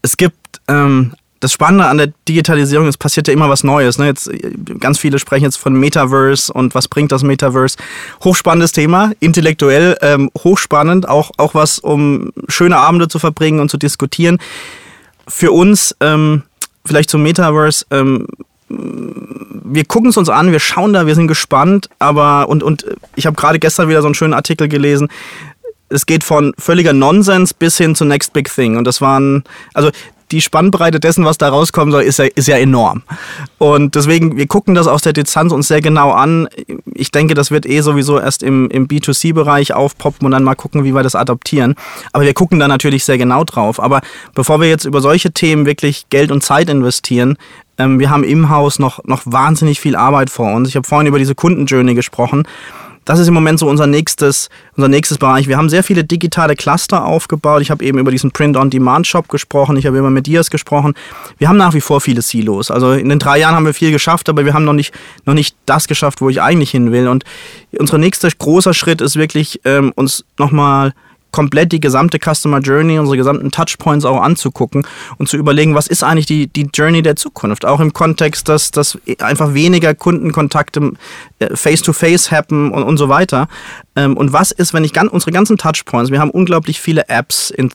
[0.02, 0.36] es gibt
[0.68, 3.98] ähm, das Spannende an der Digitalisierung, es passiert ja immer was Neues.
[3.98, 4.06] Ne?
[4.06, 4.30] Jetzt,
[4.78, 7.78] ganz viele sprechen jetzt von Metaverse und was bringt das Metaverse?
[8.22, 13.78] Hochspannendes Thema, intellektuell ähm, hochspannend, auch, auch was, um schöne Abende zu verbringen und zu
[13.78, 14.38] diskutieren.
[15.26, 16.42] Für uns, ähm,
[16.84, 18.26] vielleicht zum Metaverse, ähm,
[18.68, 22.84] wir gucken es uns an, wir schauen da, wir sind gespannt, aber und, und
[23.16, 25.08] ich habe gerade gestern wieder so einen schönen Artikel gelesen,
[25.88, 28.76] es geht von völliger Nonsens bis hin zu Next Big Thing.
[28.76, 29.42] Und das waren,
[29.74, 29.90] also
[30.32, 33.02] die Spannbreite dessen, was da rauskommen soll, ist ja, ist ja enorm.
[33.58, 36.48] Und deswegen, wir gucken das aus der Distanz uns sehr genau an.
[36.94, 40.84] Ich denke, das wird eh sowieso erst im, im B2C-Bereich aufpoppen und dann mal gucken,
[40.84, 41.74] wie wir das adoptieren.
[42.12, 43.80] Aber wir gucken da natürlich sehr genau drauf.
[43.80, 44.00] Aber
[44.34, 47.36] bevor wir jetzt über solche Themen wirklich Geld und Zeit investieren,
[47.78, 50.68] ähm, wir haben im Haus noch, noch wahnsinnig viel Arbeit vor uns.
[50.68, 52.44] Ich habe vorhin über diese Kundenjourney gesprochen.
[53.10, 55.48] Das ist im Moment so unser nächstes, unser nächstes Bereich.
[55.48, 57.60] Wir haben sehr viele digitale Cluster aufgebaut.
[57.60, 59.76] Ich habe eben über diesen Print-on-Demand-Shop gesprochen.
[59.76, 60.94] Ich habe über Medias gesprochen.
[61.36, 62.70] Wir haben nach wie vor viele Silos.
[62.70, 64.94] Also in den drei Jahren haben wir viel geschafft, aber wir haben noch nicht,
[65.24, 67.08] noch nicht das geschafft, wo ich eigentlich hin will.
[67.08, 67.24] Und
[67.76, 70.94] unser nächster großer Schritt ist wirklich, ähm, uns nochmal
[71.30, 74.86] komplett die gesamte Customer Journey, unsere gesamten Touchpoints auch anzugucken
[75.18, 77.64] und zu überlegen, was ist eigentlich die, die Journey der Zukunft.
[77.64, 80.92] Auch im Kontext, dass, dass einfach weniger Kundenkontakte
[81.38, 83.48] äh, face-to-face happen und, und so weiter.
[83.96, 87.50] Ähm, Und was ist, wenn ich ganz, unsere ganzen Touchpoints, wir haben unglaublich viele Apps,
[87.50, 87.68] äh,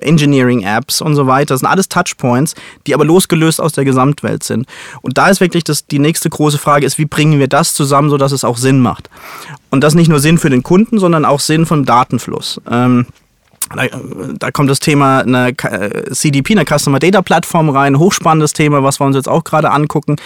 [0.00, 2.54] Engineering-Apps und so weiter, das sind alles Touchpoints,
[2.86, 4.66] die aber losgelöst aus der Gesamtwelt sind.
[5.02, 8.10] Und da ist wirklich das, die nächste große Frage ist, wie bringen wir das zusammen,
[8.10, 9.08] sodass es auch Sinn macht.
[9.70, 12.60] Und das nicht nur Sinn für den Kunden, sondern auch Sinn vom Datenfluss.
[12.68, 13.06] Ähm,
[13.74, 13.84] da,
[14.38, 18.98] da kommt das Thema eine äh, CDP, eine Customer Data Plattform rein, hochspannendes Thema, was
[18.98, 20.16] wir uns jetzt auch gerade angucken.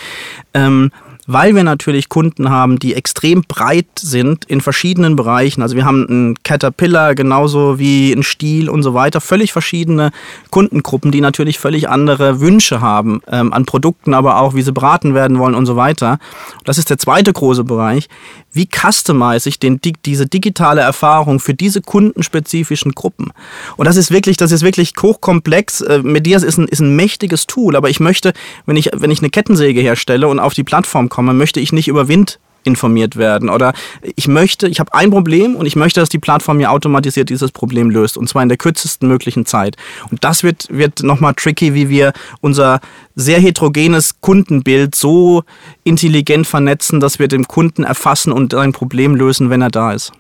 [0.54, 0.90] Ähm,
[1.26, 5.62] weil wir natürlich Kunden haben, die extrem breit sind in verschiedenen Bereichen.
[5.62, 9.20] Also wir haben einen Caterpillar genauso wie einen Stiel und so weiter.
[9.20, 10.10] Völlig verschiedene
[10.50, 15.14] Kundengruppen, die natürlich völlig andere Wünsche haben ähm, an Produkten, aber auch wie sie beraten
[15.14, 16.18] werden wollen und so weiter.
[16.64, 18.08] Das ist der zweite große Bereich.
[18.52, 23.32] Wie customize ich den, di- diese digitale Erfahrung für diese kundenspezifischen Gruppen?
[23.76, 25.80] Und das ist wirklich, das ist wirklich hochkomplex.
[25.80, 28.32] Äh, Medias ist ein, ist ein mächtiges Tool, aber ich möchte,
[28.66, 31.86] wenn ich, wenn ich eine Kettensäge herstelle und auf die Plattform komme, möchte ich nicht
[31.86, 33.72] über Wind informiert werden oder
[34.16, 37.52] ich möchte, ich habe ein Problem und ich möchte, dass die Plattform mir automatisiert dieses
[37.52, 39.76] Problem löst und zwar in der kürzesten möglichen Zeit.
[40.10, 42.80] Und das wird, wird nochmal tricky, wie wir unser
[43.14, 45.44] sehr heterogenes Kundenbild so
[45.84, 50.12] intelligent vernetzen, dass wir den Kunden erfassen und sein Problem lösen, wenn er da ist.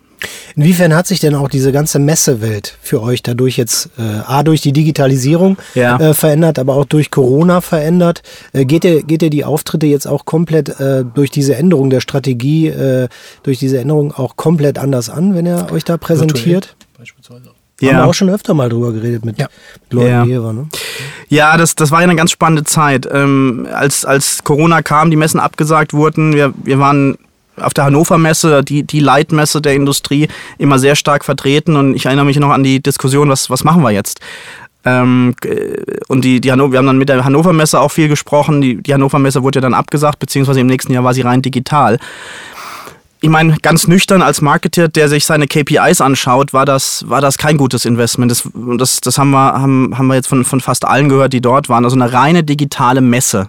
[0.56, 4.60] Inwiefern hat sich denn auch diese ganze Messewelt für euch dadurch jetzt äh, A durch
[4.60, 5.96] die Digitalisierung Ja.
[5.98, 8.22] äh, verändert, aber auch durch Corona verändert?
[8.52, 12.00] Äh, geht, ihr, geht ihr die Auftritte jetzt auch komplett äh, durch diese Änderung der
[12.00, 13.08] Strategie, äh,
[13.42, 16.76] durch diese Änderung auch komplett anders an, wenn ihr euch da präsentiert?
[16.98, 17.50] Beispielsweise.
[17.82, 19.48] Haben wir auch schon öfter mal drüber geredet mit, Ja.
[19.90, 20.22] Leuten, Ja.
[20.24, 20.56] die hier waren.
[20.56, 20.68] Ne?
[21.28, 23.06] Ja, das, das war ja eine ganz spannende Zeit.
[23.12, 27.18] Ähm, als, als Corona kam, die Messen abgesagt wurden, wir, wir waren
[27.60, 30.28] auf der Hannover Messe, die, die Leitmesse der Industrie,
[30.58, 31.76] immer sehr stark vertreten.
[31.76, 34.20] Und ich erinnere mich noch an die Diskussion, was, was machen wir jetzt?
[34.84, 35.76] Ähm, äh,
[36.08, 38.60] und die, die Hannover, wir haben dann mit der Hannover Messe auch viel gesprochen.
[38.60, 41.42] Die, die Hannover Messe wurde ja dann abgesagt, beziehungsweise im nächsten Jahr war sie rein
[41.42, 41.98] digital.
[43.20, 47.38] Ich meine, ganz nüchtern als Marketer, der sich seine KPIs anschaut, war das, war das
[47.38, 48.30] kein gutes Investment.
[48.30, 48.46] Das,
[48.76, 51.70] das, das haben, wir, haben, haben wir jetzt von, von fast allen gehört, die dort
[51.70, 51.84] waren.
[51.84, 53.48] Also eine reine digitale Messe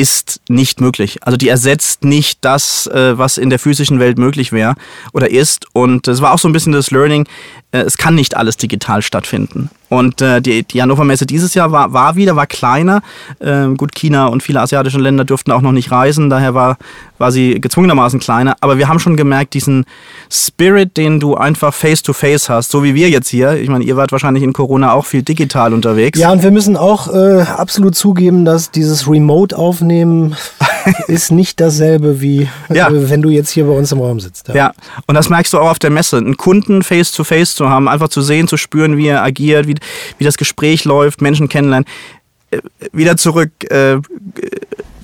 [0.00, 1.18] ist nicht möglich.
[1.22, 4.74] Also die ersetzt nicht das, äh, was in der physischen Welt möglich wäre
[5.12, 5.66] oder ist.
[5.74, 7.28] Und es war auch so ein bisschen das Learning,
[7.72, 9.68] äh, es kann nicht alles digital stattfinden.
[9.90, 13.02] Und äh, die, die Hannover Messe dieses Jahr war, war wieder, war kleiner.
[13.40, 16.78] Ähm, gut, China und viele asiatische Länder durften auch noch nicht reisen, daher war,
[17.18, 18.56] war sie gezwungenermaßen kleiner.
[18.60, 19.84] Aber wir haben schon gemerkt, diesen
[20.30, 23.54] Spirit, den du einfach face-to-face hast, so wie wir jetzt hier.
[23.54, 26.18] Ich meine, ihr wart wahrscheinlich in Corona auch viel digital unterwegs.
[26.18, 30.36] Ja, und wir müssen auch äh, absolut zugeben, dass dieses Remote-Aufnehmen
[31.08, 32.88] ist nicht dasselbe wie Ja.
[32.88, 34.48] äh, wenn du jetzt hier bei uns im Raum sitzt.
[34.54, 34.72] Ja,
[35.06, 36.16] und das merkst du auch auf der Messe.
[36.16, 39.74] Einen Kunden face-to-face zu haben, einfach zu sehen, zu spüren, wie er agiert, wie,
[40.18, 41.86] wie das Gespräch läuft, Menschen kennenlernen.
[42.50, 42.58] Äh,
[42.92, 43.98] Wieder zurück, äh,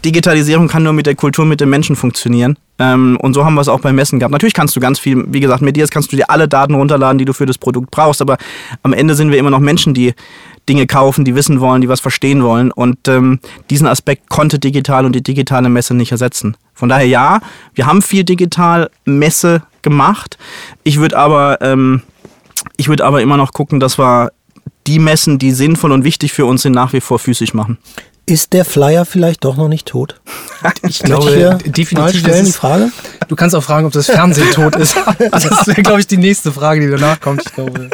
[0.04, 2.58] Digitalisierung kann nur mit der Kultur, mit den Menschen funktionieren.
[2.78, 4.32] Ähm, und so haben wir es auch beim Messen gehabt.
[4.32, 7.18] Natürlich kannst du ganz viel, wie gesagt, mit dir kannst du dir alle Daten runterladen,
[7.18, 8.36] die du für das Produkt brauchst, aber
[8.82, 10.14] am Ende sind wir immer noch Menschen, die,
[10.68, 12.72] Dinge kaufen, die wissen wollen, die was verstehen wollen.
[12.72, 13.38] Und ähm,
[13.70, 16.56] diesen Aspekt konnte digital und die digitale Messe nicht ersetzen.
[16.74, 17.40] Von daher ja,
[17.74, 20.38] wir haben viel digital Messe gemacht.
[20.82, 22.02] Ich würde aber, ähm,
[22.76, 24.32] ich würde aber immer noch gucken, dass wir
[24.86, 27.78] die Messen, die sinnvoll und wichtig für uns sind, nach wie vor physisch machen.
[28.28, 30.20] Ist der Flyer vielleicht doch noch nicht tot?
[30.88, 32.20] Ich glaube, hier definitiv.
[32.20, 32.90] stellen die ist- Frage.
[33.28, 34.96] Du kannst auch fragen, ob das Fernsehen tot ist.
[35.30, 37.42] Das wäre, glaube ich, die nächste Frage, die danach kommt.
[37.46, 37.90] Ich glaube,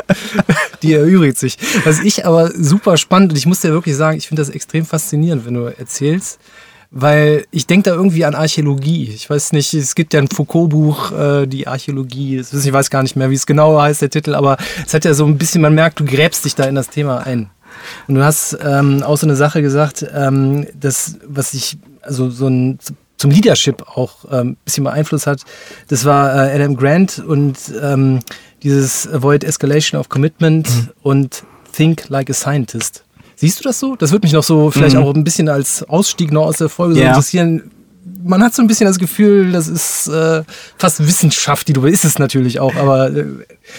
[0.83, 1.59] die erübrigt sich.
[1.85, 4.87] Was ich aber super spannend und ich muss dir wirklich sagen, ich finde das extrem
[4.87, 6.39] faszinierend, wenn du erzählst,
[6.93, 9.11] weil ich denke da irgendwie an Archäologie.
[9.15, 12.39] Ich weiß nicht, es gibt ja ein Foucault-Buch, äh, die Archäologie.
[12.39, 15.15] Ich weiß gar nicht mehr, wie es genau heißt, der Titel, aber es hat ja
[15.15, 17.49] so ein bisschen, man merkt, du gräbst dich da in das Thema ein.
[18.07, 22.47] Und du hast ähm, auch so eine Sache gesagt, ähm, das, was ich, also so
[22.49, 22.79] ein
[23.17, 25.43] zum Leadership auch ähm, ein bisschen beeinflusst hat,
[25.89, 28.19] das war äh, Adam Grant und ähm,
[28.63, 30.69] dieses Avoid Escalation of Commitment
[31.03, 33.05] und Think Like a Scientist.
[33.43, 33.97] Siehst du das so?
[33.97, 36.95] Das würde mich noch so vielleicht auch ein bisschen als Ausstieg noch aus der Folge
[36.95, 37.09] so Ja.
[37.09, 37.73] interessieren.
[38.23, 40.45] Man hat so ein bisschen das Gefühl, das ist äh,
[40.79, 43.25] fast Wissenschaft, die du ist es natürlich auch, aber äh,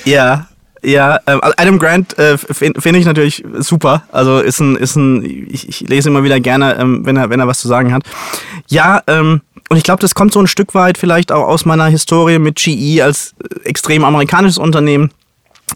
[0.03, 0.49] Ja,
[0.83, 4.03] ja, ähm, also Adam Grant äh, finde find ich natürlich super.
[4.11, 7.39] Also ist ein, ist ein, ich, ich lese immer wieder gerne, ähm, wenn er, wenn
[7.39, 8.03] er was zu sagen hat.
[8.67, 9.39] Ja, ähm,
[9.69, 12.57] und ich glaube, das kommt so ein Stück weit vielleicht auch aus meiner Historie mit
[12.57, 15.11] GE als äh, extrem amerikanisches Unternehmen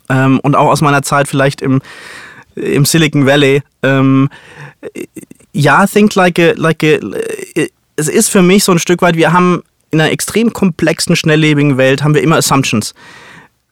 [0.09, 1.79] ähm, und auch aus meiner Zeit vielleicht im,
[2.57, 3.61] im Silicon Valley.
[3.83, 4.29] Ähm,
[5.53, 6.99] ja, think like a, like a,
[7.95, 11.77] es ist für mich so ein Stück weit, wir haben in einer extrem komplexen, schnelllebigen
[11.77, 12.93] Welt haben wir immer Assumptions.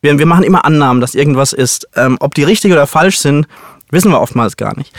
[0.02, 1.88] Wir, wir machen immer Annahmen, dass irgendwas ist.
[1.96, 3.48] Ähm, ob die richtig oder falsch sind,
[3.92, 4.94] wissen wir oftmals gar nicht.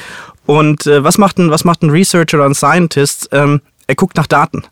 [0.46, 3.28] Und äh, was, macht ein, was macht ein Researcher oder ein Scientist?
[3.32, 4.64] Ähm, er guckt nach Daten.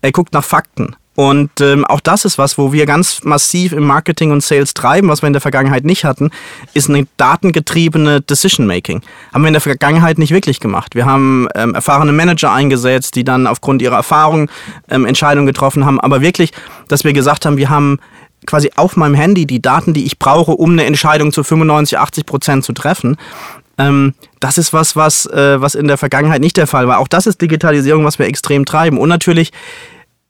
[0.00, 0.96] Er guckt nach Fakten.
[1.14, 5.08] Und ähm, auch das ist was, wo wir ganz massiv im Marketing und Sales treiben,
[5.08, 6.30] was wir in der Vergangenheit nicht hatten,
[6.72, 9.02] ist eine datengetriebene Decision-Making.
[9.34, 10.94] Haben wir in der Vergangenheit nicht wirklich gemacht.
[10.94, 14.50] Wir haben ähm, erfahrene Manager eingesetzt, die dann aufgrund ihrer Erfahrung
[14.90, 16.00] ähm, Entscheidungen getroffen haben.
[16.00, 16.52] Aber wirklich,
[16.88, 17.98] dass wir gesagt haben, wir haben
[18.46, 22.26] quasi auf meinem Handy die Daten, die ich brauche, um eine Entscheidung zu 95, 80
[22.26, 23.16] Prozent zu treffen.
[23.78, 26.98] Ähm, das ist was, was, äh, was in der Vergangenheit nicht der Fall war.
[26.98, 28.98] Auch das ist Digitalisierung, was wir extrem treiben.
[28.98, 29.52] Und natürlich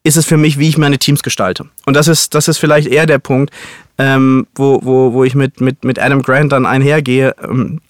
[0.05, 1.67] ist es für mich, wie ich meine Teams gestalte.
[1.87, 3.53] Und das ist, das ist vielleicht eher der Punkt,
[3.99, 7.35] ähm, wo, wo, wo ich mit, mit, mit Adam Grant dann einhergehe.
[7.43, 7.81] Ähm,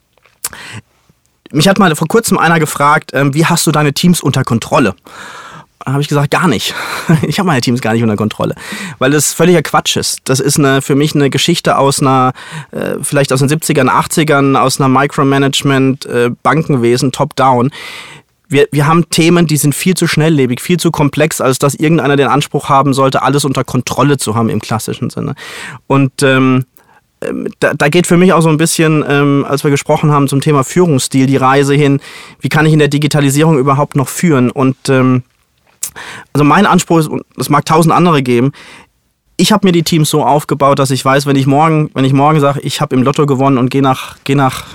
[1.51, 4.95] mich hat mal vor kurzem einer gefragt, ähm, wie hast du deine Teams unter Kontrolle?
[5.87, 6.75] habe ich gesagt, gar nicht.
[7.23, 8.55] Ich habe meine Teams gar nicht unter Kontrolle,
[8.99, 10.21] weil das völliger Quatsch ist.
[10.25, 12.33] Das ist eine, für mich eine Geschichte aus einer,
[12.71, 17.71] äh, vielleicht aus den 70ern, 80ern, aus einer Micromanagement, äh, Bankenwesen, Top-Down.
[18.53, 22.17] Wir, wir haben Themen, die sind viel zu schnelllebig, viel zu komplex, als dass irgendeiner
[22.17, 25.35] den Anspruch haben sollte, alles unter Kontrolle zu haben im klassischen Sinne.
[25.87, 26.67] Und ähm,
[27.61, 30.41] da, da geht für mich auch so ein bisschen, ähm, als wir gesprochen haben zum
[30.41, 32.01] Thema Führungsstil, die Reise hin,
[32.41, 34.51] wie kann ich in der Digitalisierung überhaupt noch führen?
[34.51, 35.23] Und ähm,
[36.33, 38.53] also mein Anspruch ist, und es mag tausend andere geben,
[39.37, 42.13] ich habe mir die Teams so aufgebaut, dass ich weiß, wenn ich morgen, wenn ich
[42.13, 44.67] morgen sage, ich habe im Lotto gewonnen und gehe nach, geh nach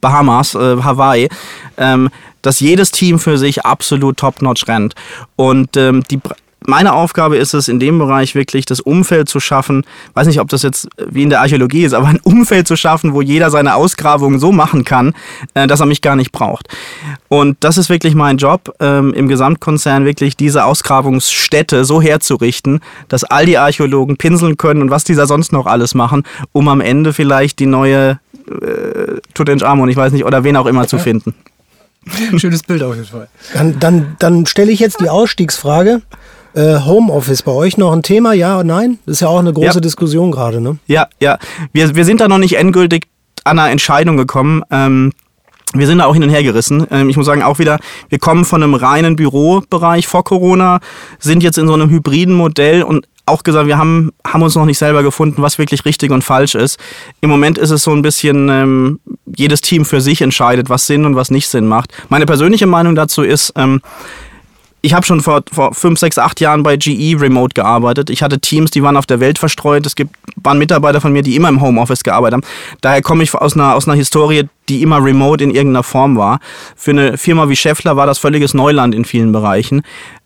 [0.00, 1.28] Bahamas, äh, Hawaii,
[1.76, 2.10] ähm,
[2.42, 4.94] dass jedes Team für sich absolut top-notch rennt.
[5.36, 6.20] Und ähm, die,
[6.66, 9.84] meine Aufgabe ist es, in dem Bereich wirklich das Umfeld zu schaffen,
[10.14, 13.14] weiß nicht, ob das jetzt wie in der Archäologie ist, aber ein Umfeld zu schaffen,
[13.14, 15.14] wo jeder seine Ausgrabungen so machen kann,
[15.54, 16.68] äh, dass er mich gar nicht braucht.
[17.28, 23.24] Und das ist wirklich mein Job, ähm, im Gesamtkonzern wirklich diese Ausgrabungsstätte so herzurichten, dass
[23.24, 26.80] all die Archäologen pinseln können und was die da sonst noch alles machen, um am
[26.80, 31.34] Ende vielleicht die neue äh, Tutanchamun, ich weiß nicht, oder wen auch immer zu finden.
[32.36, 33.28] schönes Bild auf jeden Fall.
[33.54, 36.02] Dann, dann, dann stelle ich jetzt die Ausstiegsfrage.
[36.52, 38.98] Äh, Homeoffice bei euch noch ein Thema, ja oder nein?
[39.06, 39.80] Das ist ja auch eine große Ja.
[39.80, 40.78] Diskussion gerade, ne?
[40.86, 41.38] Ja, ja.
[41.72, 43.06] Wir, wir sind da noch nicht endgültig
[43.44, 44.62] an einer Entscheidung gekommen.
[44.70, 45.12] Ähm,
[45.74, 46.86] wir sind da auch hin und her gerissen.
[46.90, 47.78] Ähm, ich muss sagen, auch wieder,
[48.08, 50.80] wir kommen von einem reinen Bürobereich vor Corona,
[51.20, 54.66] sind jetzt in so einem hybriden Modell und auch gesagt, wir haben, haben uns noch
[54.66, 56.78] nicht selber gefunden, was wirklich richtig und falsch ist.
[57.20, 59.00] Im Moment ist es so ein bisschen, ähm,
[59.36, 61.92] jedes Team für sich entscheidet, was Sinn und was nicht Sinn macht.
[62.08, 63.80] Meine persönliche Meinung dazu ist, ähm,
[64.82, 68.08] ich habe schon vor, vor fünf, sechs, acht Jahren bei GE remote gearbeitet.
[68.08, 69.84] Ich hatte Teams, die waren auf der Welt verstreut.
[69.84, 72.52] Es gibt, waren Mitarbeiter von mir, die immer im Homeoffice gearbeitet haben.
[72.80, 76.40] Daher komme ich aus einer, aus einer Historie, die immer remote in irgendeiner Form war.
[76.76, 79.82] Für eine Firma wie Scheffler war das völliges Neuland in vielen Bereichen.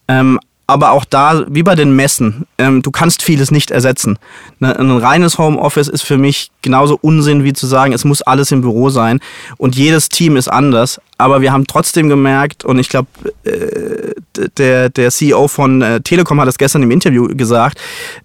[0.06, 4.18] Ähm, aber auch da, wie bei den Messen, ähm, du kannst vieles nicht ersetzen.
[4.60, 8.50] Ne, ein reines Homeoffice ist für mich genauso Unsinn wie zu sagen, es muss alles
[8.50, 9.20] im Büro sein.
[9.58, 11.00] Und jedes Team ist anders.
[11.16, 13.08] Aber wir haben trotzdem gemerkt, und ich glaube,
[13.44, 14.14] äh,
[14.58, 17.80] der, der CEO von äh, Telekom hat es gestern im Interview gesagt,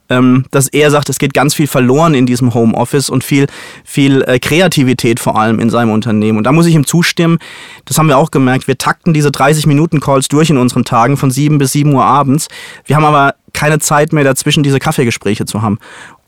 [0.09, 3.45] ähm, dass er sagt, es geht ganz viel verloren in diesem Homeoffice und viel,
[3.83, 6.39] viel äh, Kreativität vor allem in seinem Unternehmen.
[6.39, 7.37] Und da muss ich ihm zustimmen,
[7.85, 11.59] das haben wir auch gemerkt, wir takten diese 30-Minuten-Calls durch in unseren Tagen von 7
[11.59, 12.47] bis 7 Uhr abends.
[12.85, 15.77] Wir haben aber keine Zeit mehr dazwischen, diese Kaffeegespräche zu haben.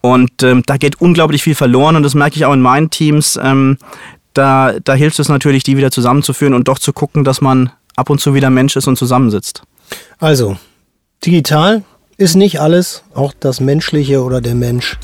[0.02, 3.40] Und ähm, da geht unglaublich viel verloren und das merke ich auch in meinen Teams.
[3.42, 3.78] Ähm,
[4.34, 8.10] da, da hilft es natürlich, die wieder zusammenzuführen und doch zu gucken, dass man ab
[8.10, 9.64] und zu wieder Mensch ist und zusammensitzt.
[10.20, 10.58] Also,
[11.26, 11.84] digital
[12.18, 14.98] ist nicht alles, auch das Menschliche oder der Mensch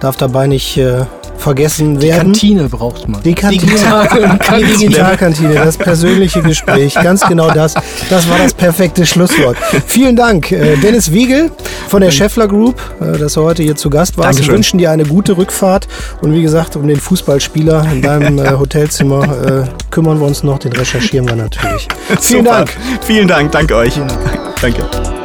[0.00, 1.06] darf dabei nicht äh,
[1.42, 2.32] vergessen Die werden.
[2.32, 3.22] Kantine braucht man.
[3.22, 3.72] Die Kantine,
[4.58, 7.74] die Digitalkantine, das persönliche Gespräch, ganz genau das.
[8.08, 9.56] Das war das perfekte Schlusswort.
[9.86, 11.50] Vielen Dank, äh, Dennis Wiegel
[11.88, 14.38] von der Scheffler Group, äh, dass du heute hier zu Gast warst.
[14.40, 15.88] Wir wünschen dir eine gute Rückfahrt
[16.22, 20.72] und wie gesagt, um den Fußballspieler in deinem äh, Hotelzimmer kümmern wir uns noch, den
[20.72, 21.88] recherchieren wir natürlich.
[22.20, 22.56] Vielen Super.
[22.58, 22.76] Dank.
[23.02, 23.94] Vielen Dank, danke euch.
[24.60, 25.21] Danke.